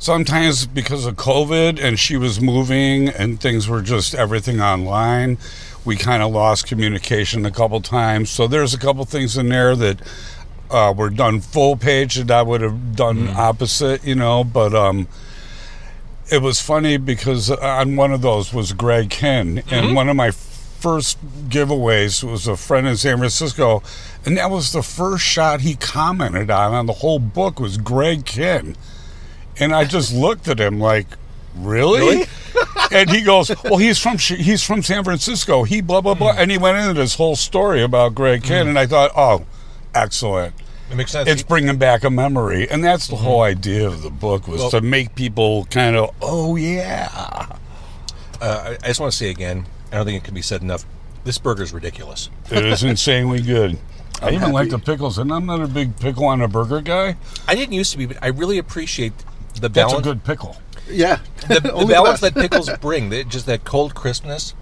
[0.00, 5.36] Sometimes because of COVID and she was moving and things were just everything online,
[5.84, 8.30] we kind of lost communication a couple times.
[8.30, 10.00] So there's a couple things in there that
[10.70, 14.42] uh, were done full page that I would have done opposite, you know.
[14.42, 15.06] But um,
[16.32, 20.30] it was funny because on one of those was Greg Kihn, and one of my
[20.30, 21.18] first
[21.50, 23.82] giveaways was a friend in San Francisco,
[24.24, 28.24] and that was the first shot he commented on on the whole book was Greg
[28.24, 28.76] Kihn,
[29.60, 31.06] and I just looked at him like,
[31.54, 32.00] really?
[32.00, 32.26] Really?
[32.92, 35.64] and he goes, "Well, he's from he's from San Francisco.
[35.64, 36.40] He blah blah blah," hmm.
[36.40, 38.52] and he went into this whole story about Greg hmm.
[38.52, 39.44] Kihn, and I thought, "Oh,
[39.94, 40.54] excellent."
[40.90, 41.28] It makes sense.
[41.28, 43.24] It's bringing back a memory, and that's the hmm.
[43.24, 47.08] whole idea of the book was Well- to make people kind of, "Oh yeah."
[48.40, 49.66] uh, I just want to say again.
[49.92, 50.84] I don't think it can be said enough.
[51.24, 52.30] This burger is ridiculous.
[52.50, 53.78] It is insanely good.
[54.22, 57.16] I even like the pickles, and I'm not a big pickle on a burger guy.
[57.48, 59.12] I didn't used to be, but I really appreciate
[59.54, 60.06] the That's balance.
[60.06, 60.56] a good pickle.
[60.88, 61.20] Yeah.
[61.48, 62.34] the, the balance best.
[62.34, 64.54] that pickles bring, the, just that cold crispness,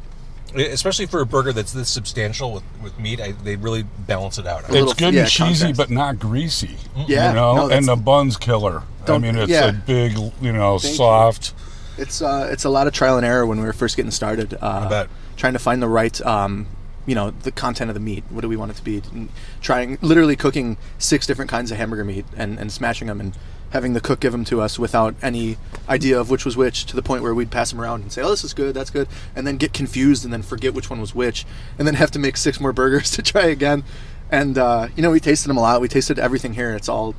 [0.54, 4.46] especially for a burger that's this substantial with, with meat, I, they really balance it
[4.46, 4.68] out.
[4.68, 5.78] A little- it's good yeah, and cheesy, context.
[5.78, 6.76] but not greasy.
[7.06, 8.82] Yeah, you know, no, and the bun's killer.
[9.06, 9.68] I mean, it's yeah.
[9.68, 10.96] a big, you know, Thank you.
[10.96, 11.54] soft.
[11.96, 14.56] It's uh, it's a lot of trial and error when we were first getting started.
[14.60, 15.08] Uh, bet.
[15.36, 16.66] Trying to find the right, um,
[17.06, 18.24] you know, the content of the meat.
[18.28, 19.02] What do we want it to be?
[19.12, 23.36] And trying, literally cooking six different kinds of hamburger meat and, and smashing them and
[23.70, 25.56] having the cook give them to us without any
[25.88, 26.86] idea of which was which.
[26.86, 28.90] To the point where we'd pass them around and say, "Oh, this is good, that's
[28.90, 31.46] good," and then get confused and then forget which one was which,
[31.78, 33.84] and then have to make six more burgers to try again.
[34.30, 35.80] And uh, you know, we tasted them a lot.
[35.80, 36.74] We tasted everything here.
[36.74, 37.14] It's all,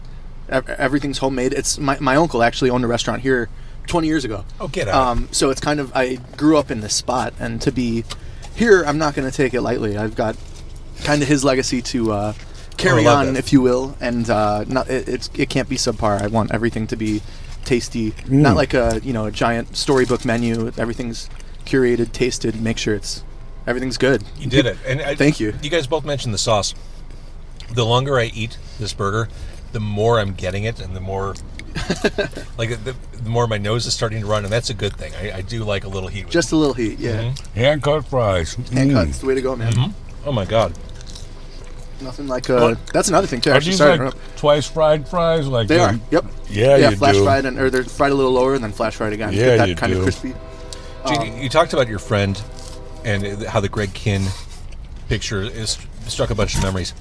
[0.49, 1.53] everything's homemade.
[1.53, 3.49] It's my my uncle actually owned a restaurant here.
[3.87, 4.45] 20 years ago.
[4.59, 4.93] Oh, get out.
[4.93, 8.03] Um, so it's kind of I grew up in this spot, and to be
[8.55, 9.97] here, I'm not going to take it lightly.
[9.97, 10.37] I've got
[11.03, 12.33] kind of his legacy to uh,
[12.79, 13.39] carry Oh, on, that.
[13.39, 16.21] if you will, and uh, not it, it's it can't be subpar.
[16.21, 17.21] I want everything to be
[17.65, 20.71] tasty, not like a you know a giant storybook menu.
[20.77, 21.29] Everything's
[21.65, 22.59] curated, tasted.
[22.61, 23.23] Make sure it's
[23.67, 24.23] everything's good.
[24.39, 24.77] You did it.
[24.87, 25.53] And I, Thank you.
[25.61, 26.73] You guys both mentioned the sauce.
[27.71, 29.29] The longer I eat this burger,
[29.73, 31.35] the more I'm getting it, and the more.
[32.57, 35.13] like the, the more my nose is starting to run, and that's a good thing.
[35.15, 36.27] I, I do like a little heat.
[36.29, 37.21] Just a little heat, yeah.
[37.31, 37.59] Mm-hmm.
[37.59, 38.55] Hand cut fries.
[38.55, 38.93] Hand Mm.
[38.93, 39.93] cuts, the way to go, man.
[40.25, 40.73] Oh my god!
[42.01, 43.51] Nothing like uh, that's another thing too.
[43.51, 44.37] Are Actually, these sorry, like interrupt.
[44.37, 45.47] twice fried fries?
[45.47, 45.99] Like they the- are.
[46.11, 46.25] Yep.
[46.49, 47.23] Yeah, yeah, you flash do.
[47.23, 49.33] fried and or they're fried a little lower and then flash fried again.
[49.33, 49.99] Yeah, Get that you kind do.
[49.99, 50.33] of crispy.
[51.07, 52.41] Gene, you talked about your friend
[53.05, 54.27] and how the Greg Kihn
[55.07, 56.93] picture is struck a bunch of memories.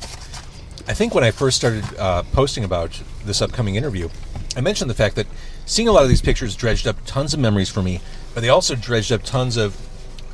[0.86, 4.08] I think when I first started uh, posting about this upcoming interview,
[4.56, 5.26] I mentioned the fact that
[5.66, 8.00] seeing a lot of these pictures dredged up tons of memories for me,
[8.34, 9.76] but they also dredged up tons of.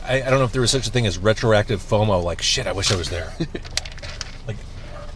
[0.07, 2.23] I, I don't know if there was such a thing as retroactive FOMO.
[2.23, 3.33] Like shit, I wish I was there.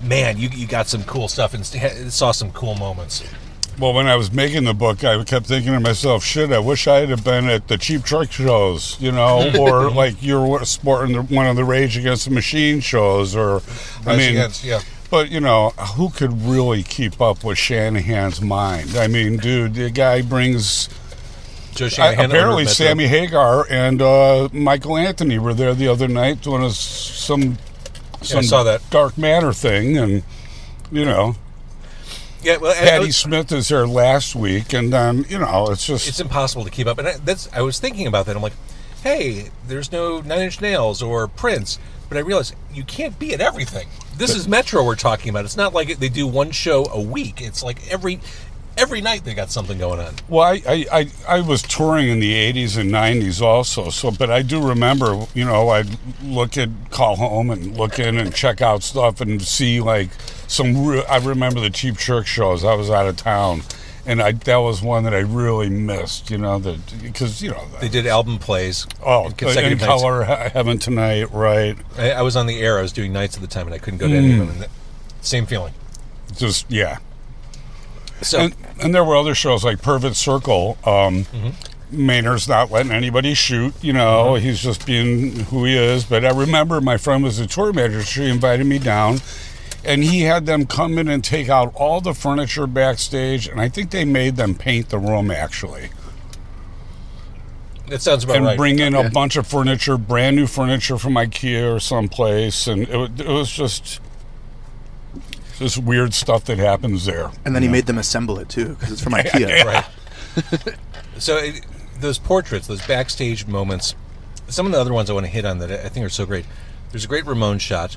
[0.03, 1.65] man, you you got some cool stuff and
[2.13, 3.23] saw some cool moments.
[3.79, 6.89] Well, when I was making the book, I kept thinking to myself, "Shit, I wish
[6.89, 11.23] I had been at the Cheap Trick shows, you know, or like you're sporting the,
[11.23, 13.63] one of the Rage Against the Machine shows, or
[14.05, 14.81] I mean, Against, yeah.
[15.11, 18.97] But you know, who could really keep up with Shanahan's mind?
[18.97, 20.89] I mean, dude, the guy brings.
[21.75, 22.67] Joe I, apparently.
[22.67, 26.75] Sammy Hagar and uh, Michael Anthony were there the other night doing a, s-
[28.23, 28.89] some some saw that.
[28.91, 30.23] Dark Matter thing, and
[30.91, 31.37] you know,
[32.43, 35.69] Yeah, well, I- I Patti was- Smith is there last week, and then you know,
[35.71, 36.99] it's just it's impossible to keep up.
[36.99, 38.37] And I, that's I was thinking about that.
[38.37, 38.55] I'm like,
[39.03, 41.79] hey, there's no Nine Inch Nails or Prince,
[42.09, 43.89] but I realized you can't be at everything.
[44.17, 45.45] This is Metro we're talking about.
[45.45, 47.41] It's not like they do one show a week.
[47.41, 48.19] It's like every
[48.79, 50.15] every night they got something going on.
[50.29, 54.31] Well, I, I, I, I was touring in the 80s and 90s also, so, but
[54.31, 55.89] I do remember, you know, I'd
[56.23, 60.11] look at, call home and look in and check out stuff and see like
[60.47, 62.65] some, real, I remember the Cheap Trick shows.
[62.65, 63.63] I was out of town.
[64.07, 67.63] And I, that was one that I really missed, you know, that because you know,
[67.79, 68.87] They did album plays.
[69.05, 70.01] oh, in consecutive in nights.
[70.01, 71.77] color, heaven tonight, right?
[71.99, 72.79] I, I was on the air.
[72.79, 74.41] I was doing nights at the time, and I couldn't go to any mm.
[74.41, 74.71] of them.
[75.21, 75.75] Same feeling.
[76.35, 77.01] Just yeah,
[78.23, 80.77] So and, and there were other shows like Perfect Circle.
[80.85, 81.27] Um,
[81.91, 83.73] Maynard's not letting anybody shoot.
[83.83, 86.05] You know, he's just being who he is.
[86.05, 88.03] But I remember my friend was a tour manager.
[88.03, 89.19] She invited me down,
[89.85, 93.47] and he had them come in and take out all the furniture backstage.
[93.49, 95.91] And I think they made them paint the room actually,
[97.89, 98.57] that sounds about and right.
[98.59, 99.07] bring in Okay.
[99.07, 102.67] a bunch of furniture, brand new furniture from IKEA or someplace.
[102.67, 104.01] And it, it was just
[105.59, 107.31] this weird stuff that happens there.
[107.45, 109.65] And then he made them assemble it too, because it's from IKEA.
[109.65, 110.79] right.
[111.19, 111.65] so it,
[112.01, 113.95] those portraits, those backstage moments,
[114.49, 116.27] some of the other ones I want to hit on that I think are so
[116.27, 116.47] great.
[116.91, 117.97] There's a great Ramone shot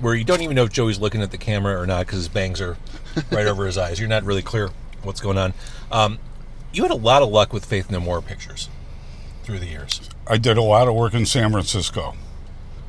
[0.00, 2.28] where you don't even know if Joey's looking at the camera or not because his
[2.28, 2.76] bangs are
[3.30, 3.98] right over his eyes.
[3.98, 4.70] You're not really clear
[5.02, 5.54] what's going on.
[5.90, 6.18] Um,
[6.72, 8.68] you had a lot of luck with Faith No More pictures
[9.42, 10.08] through the years.
[10.26, 12.14] I did a lot of work in San Francisco.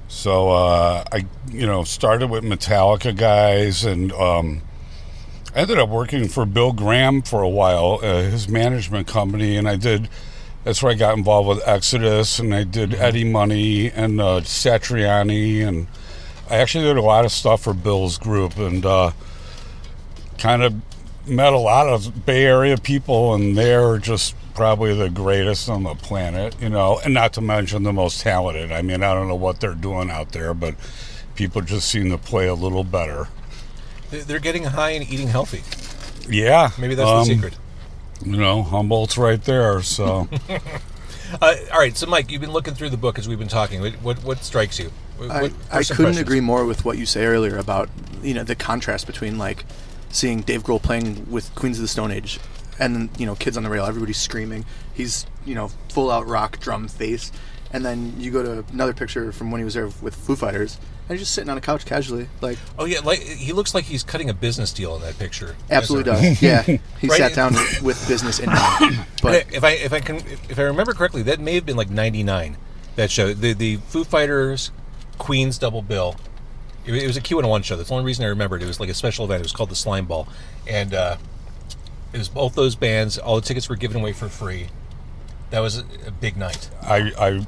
[0.08, 4.62] So uh, I, you know, started with Metallica guys, and um,
[5.56, 9.76] ended up working for Bill Graham for a while, uh, his management company, and I
[9.76, 10.10] did.
[10.63, 15.68] That's where I got involved with Exodus, and I did Eddie Money and uh, Satriani,
[15.68, 15.88] and
[16.50, 19.12] I actually did a lot of stuff for Bill's group, and uh,
[20.38, 20.74] kind of
[21.28, 25.96] met a lot of Bay Area people, and they're just probably the greatest on the
[25.96, 28.72] planet, you know, and not to mention the most talented.
[28.72, 30.76] I mean, I don't know what they're doing out there, but
[31.36, 33.28] people just seem to play a little better.
[34.12, 35.63] They- They're getting high and eating healthy.
[36.30, 37.58] Yeah, Maybe that's um, the secret.
[38.26, 40.30] You know, Humboldt's right there, so
[41.42, 43.82] Uh, all right, so Mike, you've been looking through the book as we've been talking.
[43.82, 44.92] What what, what strikes you?
[45.18, 47.89] What, I, what I couldn't agree more with what you say earlier about
[48.22, 49.66] you know the contrast between like
[50.10, 52.39] seeing Dave Grohl playing with Queens of the Stone Age
[52.84, 54.65] and then you know Kids on the Rail, everybody's screaming.
[54.93, 57.32] He's you know full out rock drum face,
[57.72, 60.78] and then you go to another picture from when he was there with Foo Fighters,
[61.08, 63.86] and he's just sitting on a couch casually, like Oh yeah, like he looks like
[63.86, 65.56] he's cutting a business deal in that picture.
[65.72, 66.41] absolutely does.
[66.41, 67.17] Yeah, he Right.
[67.17, 69.06] sat down with business in mind.
[69.22, 70.17] But if I if I can
[70.50, 72.58] if I remember correctly, that may have been like '99.
[72.96, 74.69] That show, the the Foo Fighters,
[75.17, 76.15] Queens double bill.
[76.86, 77.78] It, was a Q and one show.
[77.78, 78.62] That's the only reason I remembered.
[78.62, 79.39] It was like a special event.
[79.39, 80.28] It was called the Slime Ball,
[80.67, 81.15] and uh,
[82.13, 83.17] it was both those bands.
[83.17, 84.67] All the tickets were given away for free.
[85.49, 86.69] That was a, a big night.
[86.82, 87.45] I, I,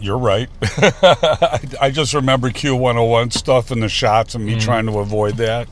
[0.00, 0.48] you're right.
[0.62, 4.60] I, I just remember Q101 stuff and the shots and me mm.
[4.60, 5.68] trying to avoid that.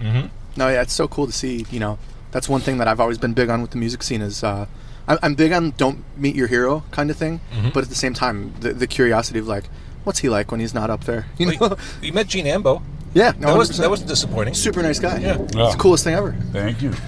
[0.00, 0.26] Mm-hmm.
[0.56, 1.66] No, yeah, it's so cool to see.
[1.70, 1.98] You know,
[2.30, 4.66] that's one thing that I've always been big on with the music scene is uh,
[5.08, 7.70] I'm, I'm big on don't meet your hero kind of thing, mm-hmm.
[7.70, 9.64] but at the same time, the, the curiosity of like,
[10.04, 11.26] what's he like when he's not up there?
[11.38, 11.56] You know?
[11.60, 12.82] Well, you met Gene Ambo.
[13.16, 13.78] Yeah, That was 100%.
[13.78, 14.54] that wasn't disappointing.
[14.54, 15.18] super nice guy.
[15.18, 15.38] Yeah.
[15.42, 15.70] it's Yeah.
[15.72, 16.32] the coolest thing ever.
[16.52, 16.92] Thank you.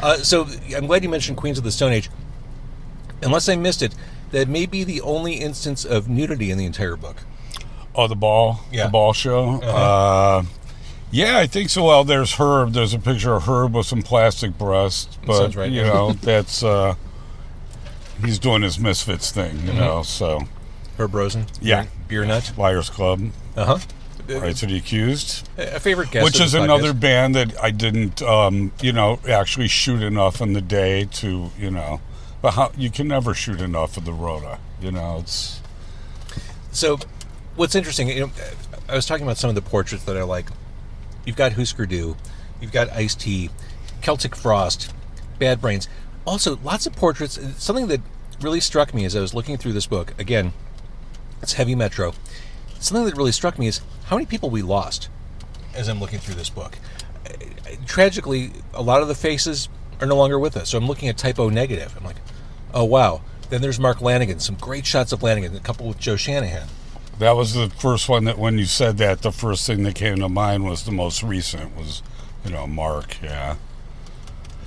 [0.00, 2.08] Uh, so I'm glad you mentioned Queens of the Stone Age.
[3.20, 3.96] Unless I missed it,
[4.30, 7.16] that may be the only instance of nudity in the entire book.
[7.96, 8.84] Oh, the ball, Yeah.
[8.86, 9.60] the ball show.
[9.60, 10.44] uh
[11.10, 11.82] yeah, I think so.
[11.84, 12.74] Well, there's Herb.
[12.74, 15.68] There's a picture of Herb with some plastic breasts, but right.
[15.68, 16.94] you know that's uh
[18.24, 19.66] he's doing his misfits thing, Mm-hmm.
[19.66, 20.02] you know.
[20.04, 20.42] So
[20.96, 21.46] Herb Rosen.
[21.60, 21.86] Yeah.
[22.06, 22.52] Beer nut.
[22.56, 23.20] Liars Club,
[23.56, 23.78] Uh huh.
[24.28, 26.24] Rights of the Accused, A favorite guest.
[26.24, 27.00] which is another podcast.
[27.00, 31.70] band that I didn't, um, you know, actually shoot enough in the day to, you
[31.70, 32.00] know,
[32.42, 35.18] but how you can never shoot enough of the Rhoda, you know.
[35.20, 35.60] It's
[36.72, 36.98] So,
[37.56, 38.30] what's interesting, you know,
[38.88, 40.48] I was talking about some of the portraits that I like.
[41.24, 42.16] You've got Husker Du,
[42.60, 43.50] you've got Ice T,
[44.02, 44.92] Celtic Frost,
[45.38, 45.88] Bad Brains.
[46.24, 47.38] Also, lots of portraits.
[47.62, 48.00] Something that
[48.40, 50.14] really struck me as I was looking through this book.
[50.18, 50.52] Again,
[51.42, 52.12] it's heavy metro.
[52.80, 55.08] Something that really struck me is how many people we lost
[55.74, 56.78] as I'm looking through this book.
[57.86, 59.68] Tragically, a lot of the faces
[60.00, 60.70] are no longer with us.
[60.70, 61.94] So I'm looking at Type O Negative.
[61.98, 62.16] I'm like,
[62.72, 63.22] oh wow.
[63.50, 64.40] Then there's Mark Lanegan.
[64.40, 65.56] Some great shots of Lanegan.
[65.56, 66.68] A couple with Joe Shanahan.
[67.18, 70.16] that was the first one that when you said that, the first thing that came
[70.16, 72.02] to mind was the most recent was,
[72.44, 73.56] you know, Mark, yeah.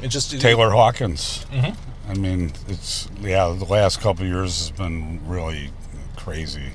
[0.01, 1.45] It just Taylor Hawkins.
[1.51, 2.11] Mm-hmm.
[2.11, 3.55] I mean, it's yeah.
[3.57, 5.69] The last couple of years has been really
[6.17, 6.71] crazy.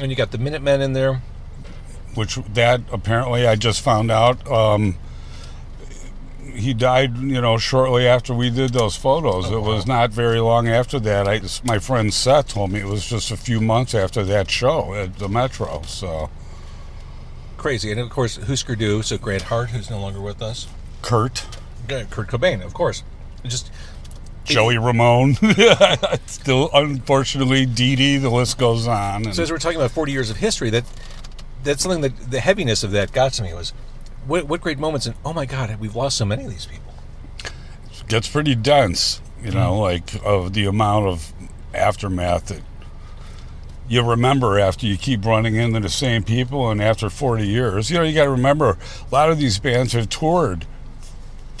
[0.00, 1.22] And you got the Minutemen in there.
[2.14, 4.46] Which that apparently I just found out.
[4.50, 4.96] Um,
[6.54, 9.50] he died, you know, shortly after we did those photos.
[9.50, 11.28] it was not very long after that.
[11.28, 14.94] I, my friend Seth told me it was just a few months after that show
[14.94, 15.82] at the Metro.
[15.86, 16.28] So
[17.56, 19.02] Crazy, and of course Husker Du.
[19.02, 20.66] So Grant Hart, who's no longer with us.
[21.02, 21.46] Kurt,
[21.88, 23.02] Yeah, Kurt Cobain, of course.
[23.44, 23.70] Just
[24.50, 25.34] Joey Ramone,
[26.26, 28.16] still unfortunately Dee Dee.
[28.18, 29.24] The list goes on.
[29.26, 30.84] And so as we're talking about 40 years of history, that
[31.62, 33.70] that's something that the heaviness of that got to me was
[34.26, 36.92] what, what great moments and oh my god, we've lost so many of these people.
[38.08, 39.80] gets pretty dense, you know, Mm-hmm.
[39.80, 41.32] like of the amount of
[41.74, 42.62] aftermath that
[43.88, 47.90] you remember after you keep running into the same people and after 40 years.
[47.90, 48.78] You know, you got to remember
[49.10, 50.64] a lot of these bands have toured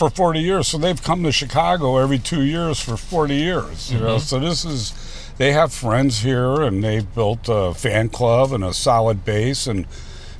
[0.00, 0.66] for 40 years.
[0.66, 4.16] So they've come to Chicago every two years for 40 years, you know.
[4.16, 4.94] So this is,
[5.36, 9.86] they have friends here and they've built a fan club and a solid base and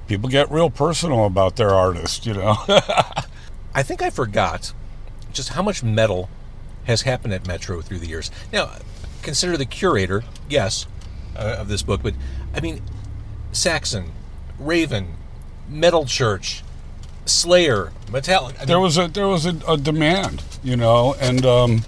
[0.09, 2.57] people get real personal about their artist, you know.
[3.75, 4.73] I think I forgot
[5.31, 6.31] just how much metal
[6.85, 8.31] has happened at Metro through the years.
[8.51, 8.71] Now,
[9.21, 10.87] consider the curator, yes,
[11.37, 12.15] uh, of this book, but
[12.55, 12.81] I mean,
[13.53, 14.13] Saxon,
[14.59, 15.17] Raven,
[15.69, 16.65] Metal Church,
[17.27, 18.67] Slayer, Metallica.
[18.67, 21.85] There was a there was a, a demand, you know, and um,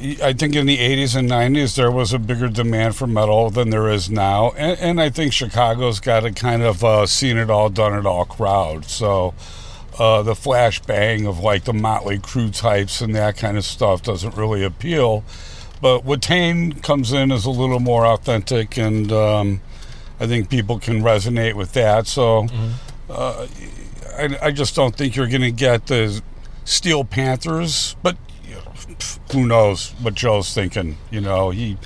[0.00, 3.70] I think in the '80s and '90s there was a bigger demand for metal than
[3.70, 7.50] there is now, and, and I think Chicago's got a kind of uh, seen it
[7.50, 8.84] all, done it all crowd.
[8.86, 9.34] So
[9.98, 14.02] uh, the flash bang of like the Motley Crue types and that kind of stuff
[14.02, 15.24] doesn't really appeal.
[15.80, 19.62] But Watain comes in as a little more authentic, and um,
[20.18, 22.06] I think people can resonate with that.
[22.06, 22.48] So.
[23.08, 23.48] Uh,
[24.16, 26.22] I, I just don't think you're going to get the
[26.64, 28.72] Steel Panthers, but you know,
[29.32, 30.96] who knows what Joe's thinking?
[31.10, 31.78] You know, he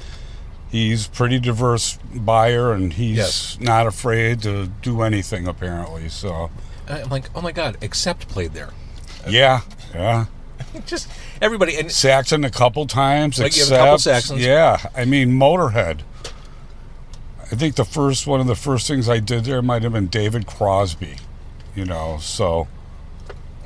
[0.71, 3.59] he's pretty diverse buyer, and he's Yes.
[3.61, 6.09] not afraid to do anything apparently.
[6.09, 6.51] So,
[6.89, 8.71] I'm like, oh my God, Accept played there.
[9.29, 9.61] yeah,
[9.95, 10.27] yeah.
[10.87, 11.09] just
[11.41, 13.39] everybody, and Saxon a couple times.
[13.39, 14.45] Like, you have a couple except- Saxons.
[14.45, 16.01] Yeah, I mean Motorhead.
[17.43, 20.07] I think the first one of the first things I did there might have been
[20.09, 21.17] David Crosby.
[21.75, 22.69] You know, so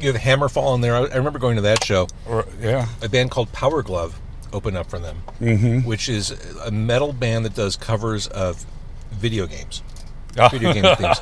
[0.01, 0.95] you have Hammerfall in there.
[0.95, 2.09] I, I remember going to that show.
[2.27, 2.89] or, yeah.
[3.03, 4.19] A band called Power Glove
[4.53, 5.87] opened up for them, mm-hmm.
[5.87, 6.31] which is
[6.65, 8.65] a metal band that does covers of
[9.11, 9.83] video games,
[10.51, 11.19] video game themes.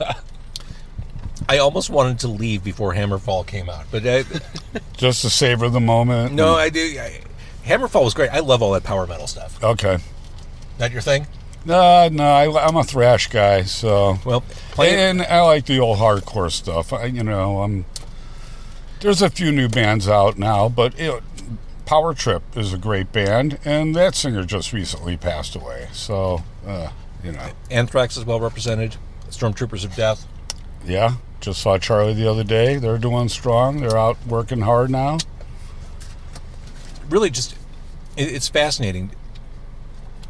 [1.48, 4.24] I almost wanted to leave before Hammerfall came out, but I,
[4.96, 6.34] just to savor the moment.
[6.34, 6.80] no, I do.
[6.80, 7.20] I,
[7.64, 8.30] Hammerfall was great.
[8.30, 9.62] I love all that power metal stuff.
[9.62, 9.98] Okay.
[10.78, 11.26] Not your thing?
[11.66, 14.18] No, no, I, I'm a thrash guy, so.
[14.24, 16.92] Well, play and I like the old hardcore stuff.
[16.92, 17.84] I, you know, um,
[19.00, 21.20] there's a few new bands out now, but know,
[21.84, 25.88] Power Trip is a great band, and that singer just recently passed away.
[25.92, 26.90] So, uh,
[27.24, 28.96] you know, Anthrax is well represented.
[29.28, 30.24] Stormtroopers of Death.
[30.84, 31.16] yeah.
[31.40, 32.76] Just saw Charlie the other day.
[32.76, 33.80] They're doing strong.
[33.80, 35.18] They're out working hard now.
[37.10, 37.54] really just
[38.16, 39.10] it, it's fascinating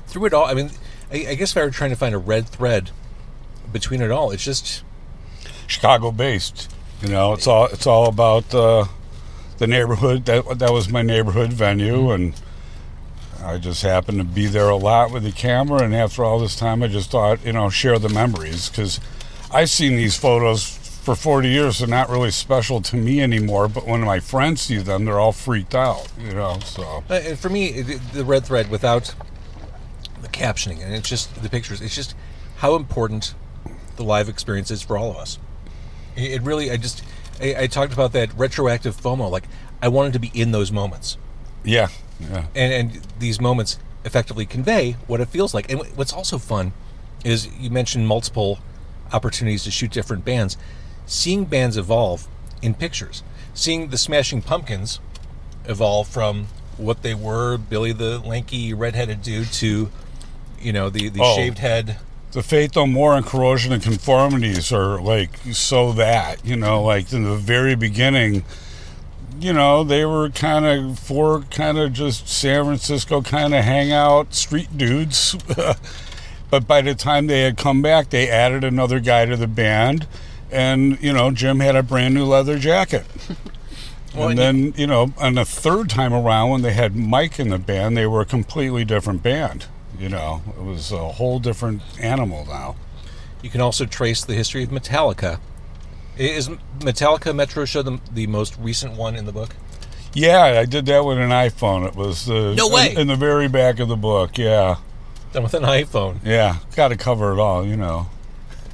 [0.09, 0.70] through it all i mean
[1.12, 2.90] I, I guess if i were trying to find a red thread
[3.73, 4.83] between it all it's just
[5.66, 6.73] Chicago based.
[7.03, 8.87] You know, it's all it's all about uh,
[9.59, 10.25] the neighborhood.
[10.25, 12.35] That that was my neighborhood venue, and
[13.42, 15.83] I just happened to be there a lot with the camera.
[15.83, 18.99] And after all this time, I just thought, you know, share the memories because
[19.53, 21.79] I've seen these photos for 40 years.
[21.79, 23.69] They're not really special to me anymore.
[23.69, 26.09] But when my friends see them, they're all freaked out.
[26.19, 29.36] You know, so uh, and for me the red thread without the
[30.37, 32.14] captioning and it's just the pictures it's just
[32.57, 33.35] how important
[33.96, 35.38] the live experience is for all of us
[36.16, 37.03] it, really i just
[37.40, 39.44] I, I talked about that retroactive fomo like
[39.83, 41.16] i wanted to be in those moments
[41.64, 41.88] yeah,
[42.20, 42.46] yeah.
[42.55, 45.70] and and these moments effectively convey what it feels like.
[45.70, 46.72] And what's also fun
[47.25, 48.61] is you mentioned multiple
[49.12, 50.57] opportunities to shoot different bands,
[51.05, 52.29] seeing bands evolve
[52.62, 53.22] in pictures,
[53.53, 55.01] seeing the Smashing Pumpkins
[55.66, 56.46] evolve from
[56.77, 59.90] what they were, Billy the lanky redheaded dude, to
[60.67, 61.37] you know the the Oh.
[61.37, 61.97] shaved head.
[62.33, 67.11] the Faith No More and Corrosion and Conformities are like so that, you know, like
[67.13, 68.45] in the very beginning,
[69.41, 74.35] you know, they were kind of four kind of just San Francisco kind of hangout
[74.35, 75.37] street dudes.
[76.51, 80.07] but by the time they had come back, they added another guy to the band.
[80.51, 83.07] And, you know, Jim had a brand new leather jacket.
[84.15, 87.39] Well, and and then, you know, on the third time around when they had Mike
[87.39, 89.67] in the band, they were a completely different band.
[89.99, 92.77] You know, it was a whole different animal now.
[93.43, 95.41] You can also trace the history of Metallica.
[96.19, 96.49] Is
[96.81, 99.55] Metallica Metro Show the, the most recent one in the book?
[100.15, 101.87] Yeah, I did that with an iPhone.
[101.87, 102.93] It was the No way.
[102.93, 104.39] in, in the very back of the book.
[104.39, 104.77] Yeah,
[105.33, 106.17] Done with an iPhone.
[106.25, 107.67] yeah, got to cover it all.
[107.67, 108.09] You know.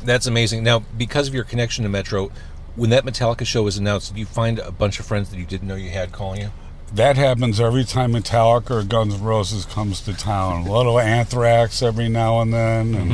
[0.05, 0.63] That's amazing.
[0.65, 2.31] Now, because of your connection to Metro,
[2.77, 5.47] when that Metallica show was announced, did you find a bunch of friends that you
[5.47, 6.51] didn't know you had calling you?
[6.95, 10.67] That happens every time Metallica or Guns N' Roses comes to town.
[10.67, 13.11] A little Anthrax every now and then, and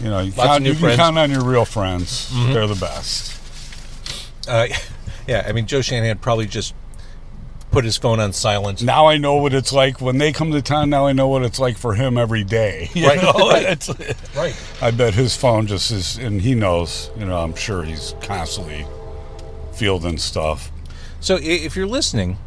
[0.00, 0.40] you know, you, Mm-hmm.
[0.40, 0.82] Count, you can.
[0.82, 0.96] Mm-hmm.
[0.96, 2.30] count on your real friends.
[2.52, 3.40] They're the best.
[4.48, 4.66] Uh,
[5.28, 6.74] yeah, I mean, Joe Shanahan probably just
[7.70, 8.82] put his phone on silent.
[8.82, 10.90] Now I know what it's like when they come to town.
[10.90, 12.90] Now I know what it's like for him every day.
[12.96, 13.32] Right, know?
[13.50, 13.88] right.
[14.36, 14.56] Right.
[14.82, 17.10] I bet his phone just is, and he knows.
[17.16, 18.84] You know, I'm sure he's constantly
[19.74, 20.72] fielding stuff.
[21.20, 22.38] So if you're listening,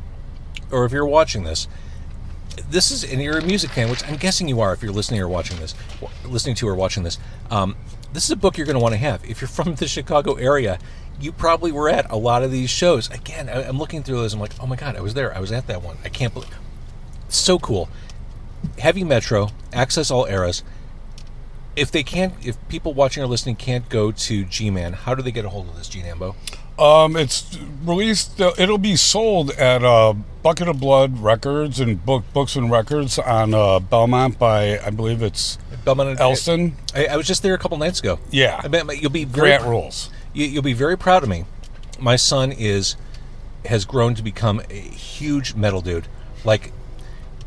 [0.71, 1.67] or if you're watching this,
[2.69, 5.21] this is, and you're a music fan, which I'm guessing you are if you're listening
[5.21, 5.75] or watching this,
[6.25, 7.17] listening to or watching this.
[7.49, 7.75] Um,
[8.13, 9.23] this is a book you're going to want to have.
[9.23, 10.79] If you're from the Chicago area,
[11.19, 13.09] you probably were at a lot of these shows.
[13.09, 14.33] Again, I, I'm looking through those.
[14.33, 15.35] I'm like, oh my god, I was there.
[15.35, 15.97] I was at that one.
[16.03, 16.57] I can't believe.
[17.29, 17.89] So cool.
[18.79, 20.63] Heavy Metro, access all eras.
[21.75, 25.31] If they can't, if people watching or listening can't go to G-Man, how do they
[25.31, 26.35] get a hold of this, Gene Ambo?
[26.77, 28.39] Um, it's released.
[28.39, 33.53] It'll be sold at uh, Bucket of Blood Records and Book Books and Records on
[33.53, 36.75] uh, Belmont by I believe it's Belmont and Elston.
[36.95, 38.19] I, I was just there a couple nights ago.
[38.31, 38.59] Yeah.
[38.63, 40.09] I bet you'll be very Grant rules.
[40.33, 41.45] you, you'll be very proud of me.
[41.99, 42.95] My son is
[43.65, 46.07] has grown to become a huge metal dude.
[46.43, 46.71] Like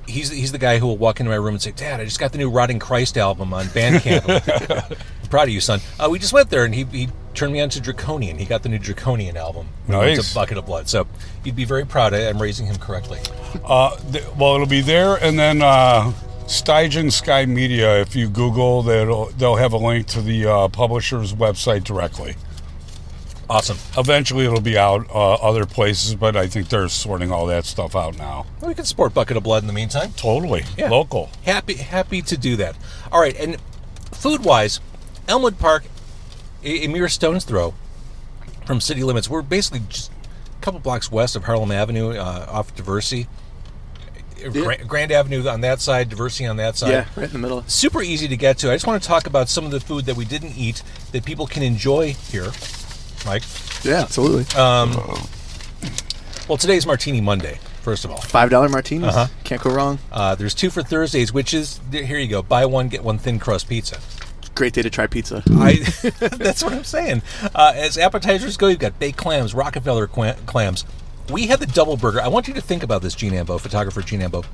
[0.07, 2.19] he's he's the guy who will walk into my room and say, "Dad, I just
[2.21, 5.81] got the new Rotting Christ album on Bandcamp." I'm proud of you, son.
[5.99, 8.39] Uh, we just went there and he, he turned me on to Draconian.
[8.39, 9.67] He got the new Draconian album.
[9.89, 10.35] We went Nice.
[10.35, 10.89] Bucket of Blood.
[10.89, 11.07] So
[11.45, 12.15] you'd be very proud.
[12.15, 13.19] I- I'm raising him correctly.
[13.65, 16.13] Uh, th- well, it'll be there, and then uh,
[16.47, 18.01] Stygian Sky Media.
[18.01, 22.37] If you Google, they'll they'll have a link to the uh, publisher's website directly.
[23.49, 23.76] Awesome.
[23.99, 27.95] Eventually, it'll be out uh, other places, but I think they're sorting all that stuff
[27.95, 28.47] out now.
[28.61, 30.12] Well, we can support Bucket of Blood in the meantime.
[30.16, 30.88] Totally Yeah.
[30.88, 31.30] local.
[31.45, 32.74] Happy happy to do that.
[33.12, 33.59] All right, and
[34.12, 34.80] food wise,
[35.28, 35.84] Elmwood Park,
[36.62, 37.74] a, a mere stone's throw
[38.66, 39.28] from city limits.
[39.28, 40.11] We're basically just
[40.59, 43.26] a couple blocks west of Harlem Avenue, uh, off Diversey.
[44.53, 46.90] Grand, Grand Avenue on that side, Diversey on that side.
[46.90, 47.62] Yeah, right in the middle.
[47.66, 48.70] Super easy to get to.
[48.70, 50.82] I just want to talk about some of the food that we didn't eat
[51.12, 52.51] that people can enjoy here.
[53.27, 53.43] Mike,
[53.83, 54.45] Yeah, absolutely.
[56.49, 57.59] well, today's Martini Monday.
[57.83, 59.14] First of all, Five dollar martinis.
[59.14, 59.27] Uh-huh.
[59.45, 59.99] Can't go wrong.
[60.11, 62.43] uh, there's two for Thursdays, which is here you go.
[62.43, 63.99] Buy one get one thin crust pizza.
[64.55, 65.43] Great day to try pizza.
[65.51, 65.75] I
[66.39, 67.22] that's what I'm saying.
[67.55, 70.85] Uh, as appetizers go, you've got baked clams, Rockefeller clams.
[71.31, 72.20] We had the double burger.
[72.22, 74.45] I want you to think about this, Gene Ambo, photographer Gene Ambo.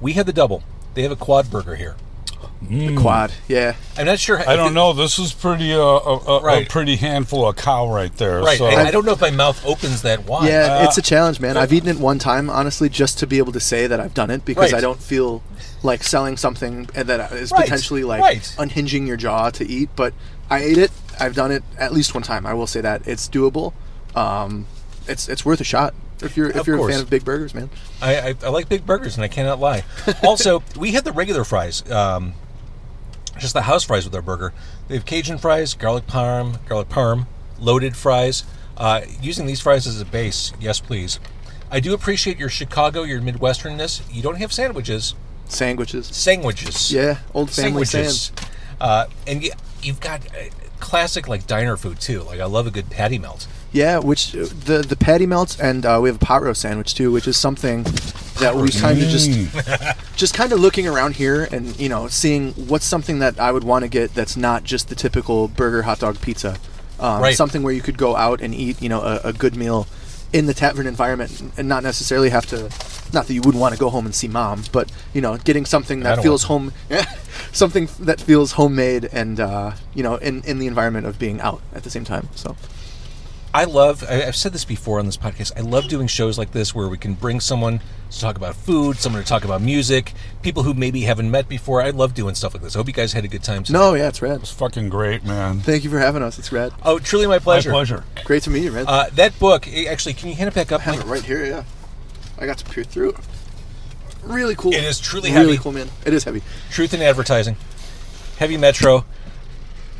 [0.00, 0.62] We had the double.
[0.94, 1.96] They have a quad burger here.
[2.60, 3.32] The quad.
[3.46, 3.76] Yeah.
[3.96, 4.40] I'm not sure.
[4.46, 4.92] I don't know.
[4.92, 6.66] This is pretty uh, a, a, Right.
[6.66, 8.40] a pretty handful of cow right there.
[8.40, 8.58] Right.
[8.58, 10.48] So I, I don't know if my mouth opens that wide.
[10.48, 11.56] Yeah, Uh, it's a challenge, man.
[11.56, 14.30] I've eaten it one time, honestly, just to be able to say that I've done
[14.30, 14.78] it because Right.
[14.78, 15.42] I don't feel
[15.82, 18.54] like selling something that is Right, potentially like right.
[18.58, 19.90] unhinging your jaw to eat.
[19.94, 20.12] But
[20.50, 20.90] I ate it.
[21.20, 22.44] I've done it at least one time.
[22.44, 23.72] I will say that it's doable.
[24.14, 24.66] Um,
[25.06, 26.90] it's it's worth a shot if you're if Of you're course.
[26.90, 27.70] a fan of big burgers, man.
[28.02, 29.84] I, I, I like big burgers, and I cannot lie.
[30.22, 32.34] also, we had the regular fries, um,
[33.38, 34.52] just the house fries with our burger.
[34.88, 37.26] They have Cajun fries, garlic parm, garlic parm,
[37.58, 38.44] loaded fries.
[38.76, 41.18] Uh, using these fries as a base, yes, please.
[41.70, 44.02] I do appreciate your Chicago, your Midwesternness.
[44.14, 45.14] You don't have sandwiches,
[45.46, 46.06] Sandwiches.
[46.06, 46.92] sandwiches.
[46.92, 48.32] Yeah, old family sandwiches.
[48.80, 49.50] Uh, and you,
[49.82, 50.44] you've got uh,
[50.78, 52.22] classic like diner food too.
[52.22, 53.46] Like I love a good patty melt.
[53.72, 56.94] Yeah, which uh, the the patty melts, and uh, we have a pot roast sandwich
[56.94, 57.82] too, which is something
[58.40, 59.30] that we kind of just
[60.16, 63.64] just kind of looking around here and you know seeing what's something that I would
[63.64, 66.56] want to get that's not just the typical burger, hot dog, pizza.
[66.98, 67.36] Um, Right.
[67.36, 69.86] Something where you could go out and eat, you know, a, a good meal
[70.32, 72.70] in the tavern environment and not necessarily have to.
[73.12, 75.64] Not that you wouldn't want to go home and see mom, but you know, getting
[75.64, 76.72] something that feels home,
[77.52, 81.60] something that feels homemade and uh, you know, in in the environment of being out
[81.74, 82.28] at the same time.
[82.34, 82.56] So.
[83.58, 86.52] I love, I- I've said this before on this podcast, I love doing shows like
[86.52, 87.80] this where we can bring someone
[88.10, 91.82] to talk about food, someone to talk about music, people who maybe haven't met before.
[91.82, 92.76] I love doing stuff like this.
[92.76, 93.76] I hope you guys had a good time today.
[93.76, 94.38] No, yeah, it's rad.
[94.42, 95.58] it's fucking great, man.
[95.58, 96.38] Thank you for having us.
[96.38, 96.72] It's rad.
[96.84, 97.70] Oh, truly my pleasure.
[97.70, 98.04] My pleasure.
[98.12, 98.24] pleasure.
[98.26, 98.84] Great to meet you, man.
[98.86, 100.80] Uh, that book, eh, actually, can you hand it back up?
[100.82, 101.06] I have Mike?
[101.06, 101.44] it right here.
[101.44, 101.64] Yeah,
[102.38, 103.08] I got to peer through.
[103.10, 103.16] it.
[104.22, 104.72] Really cool.
[104.72, 105.58] It is truly really heavy.
[105.58, 105.88] cool, man.
[106.06, 106.42] It is heavy.
[106.70, 107.56] Truth in Advertising.
[108.38, 109.04] Heavy Metro.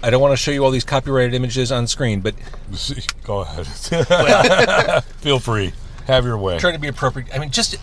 [0.03, 2.35] I don't want to show you all these copyrighted images on screen, but
[3.25, 3.67] Go ahead.
[5.19, 5.73] Feel free.
[6.07, 6.59] Have your way.
[6.59, 7.29] trying to be appropriate.
[7.35, 7.77] I mean, just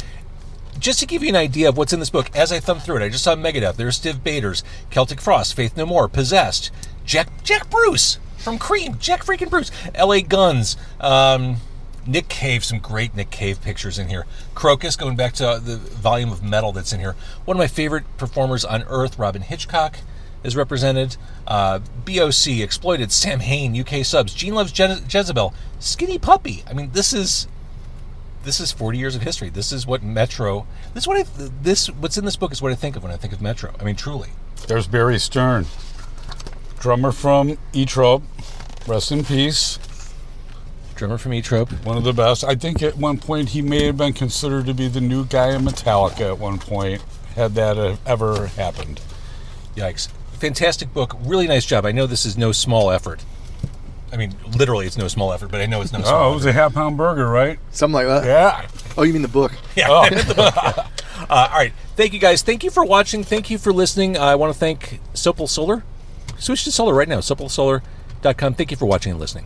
[0.79, 2.97] just to give you an idea of what's in this book, as I thumb through
[2.97, 3.75] it, I just saw Megadeth.
[3.75, 6.71] There's Stiv Bators, Celtic Frost, Faith No More, Possessed,
[7.05, 10.21] Jack Jack Bruce from Cream, Jack freaking Bruce, L.A.
[10.21, 11.57] Guns, um,
[12.07, 14.25] Nick Cave, some great Nick Cave pictures in here.
[14.53, 17.15] Krokus, going back to the volume of metal that's in here.
[17.45, 19.97] One of my favorite performers on Earth, Robyn Hitchcock.
[20.45, 21.17] Is represented.
[21.47, 26.63] Uh, BOC, Exploited, Samhain, UK subs, Gene Loves Je- Jezebel, Skinny Puppy.
[26.69, 27.47] I mean, this is
[28.43, 29.49] this is 40 years of history.
[29.49, 30.67] This is what Metro.
[30.93, 31.25] This is what I.
[31.63, 33.73] This what's in this book is what I think of when I think of Metro.
[33.79, 34.29] I mean, truly.
[34.67, 35.65] There's Barry Stern,
[36.79, 38.23] drummer from Zoetrope.
[38.87, 39.79] Rest in peace.
[40.95, 41.71] Drummer from Zoetrope.
[41.83, 42.43] One of the best.
[42.43, 45.55] I think at one point he may have been considered to be the new guy
[45.55, 47.03] in Metallica at one point,
[47.35, 49.01] had that uh, ever happened.
[49.75, 50.09] Yikes!
[50.35, 51.15] Fantastic book.
[51.21, 51.85] Really nice job.
[51.85, 53.23] I know this is no small effort.
[54.13, 56.33] I mean, literally, it's no small effort, but I know it's no Oh, it small.
[56.35, 57.59] was a half pound burger, right?
[57.71, 58.25] Something like that.
[58.25, 58.67] Yeah.
[58.97, 59.51] Oh, you mean the book?
[59.75, 59.87] Yeah.
[59.89, 60.87] Oh.
[61.27, 61.71] Uh, all right.
[61.95, 62.41] Thank you guys.
[62.43, 63.23] Thank you for watching.
[63.23, 64.15] Thank you for listening.
[64.17, 65.83] I want to thank Sopal Solar.
[66.37, 67.19] Switch to solar right now.
[67.19, 68.53] SopalSolar.com.
[68.53, 69.45] Thank you for watching and listening.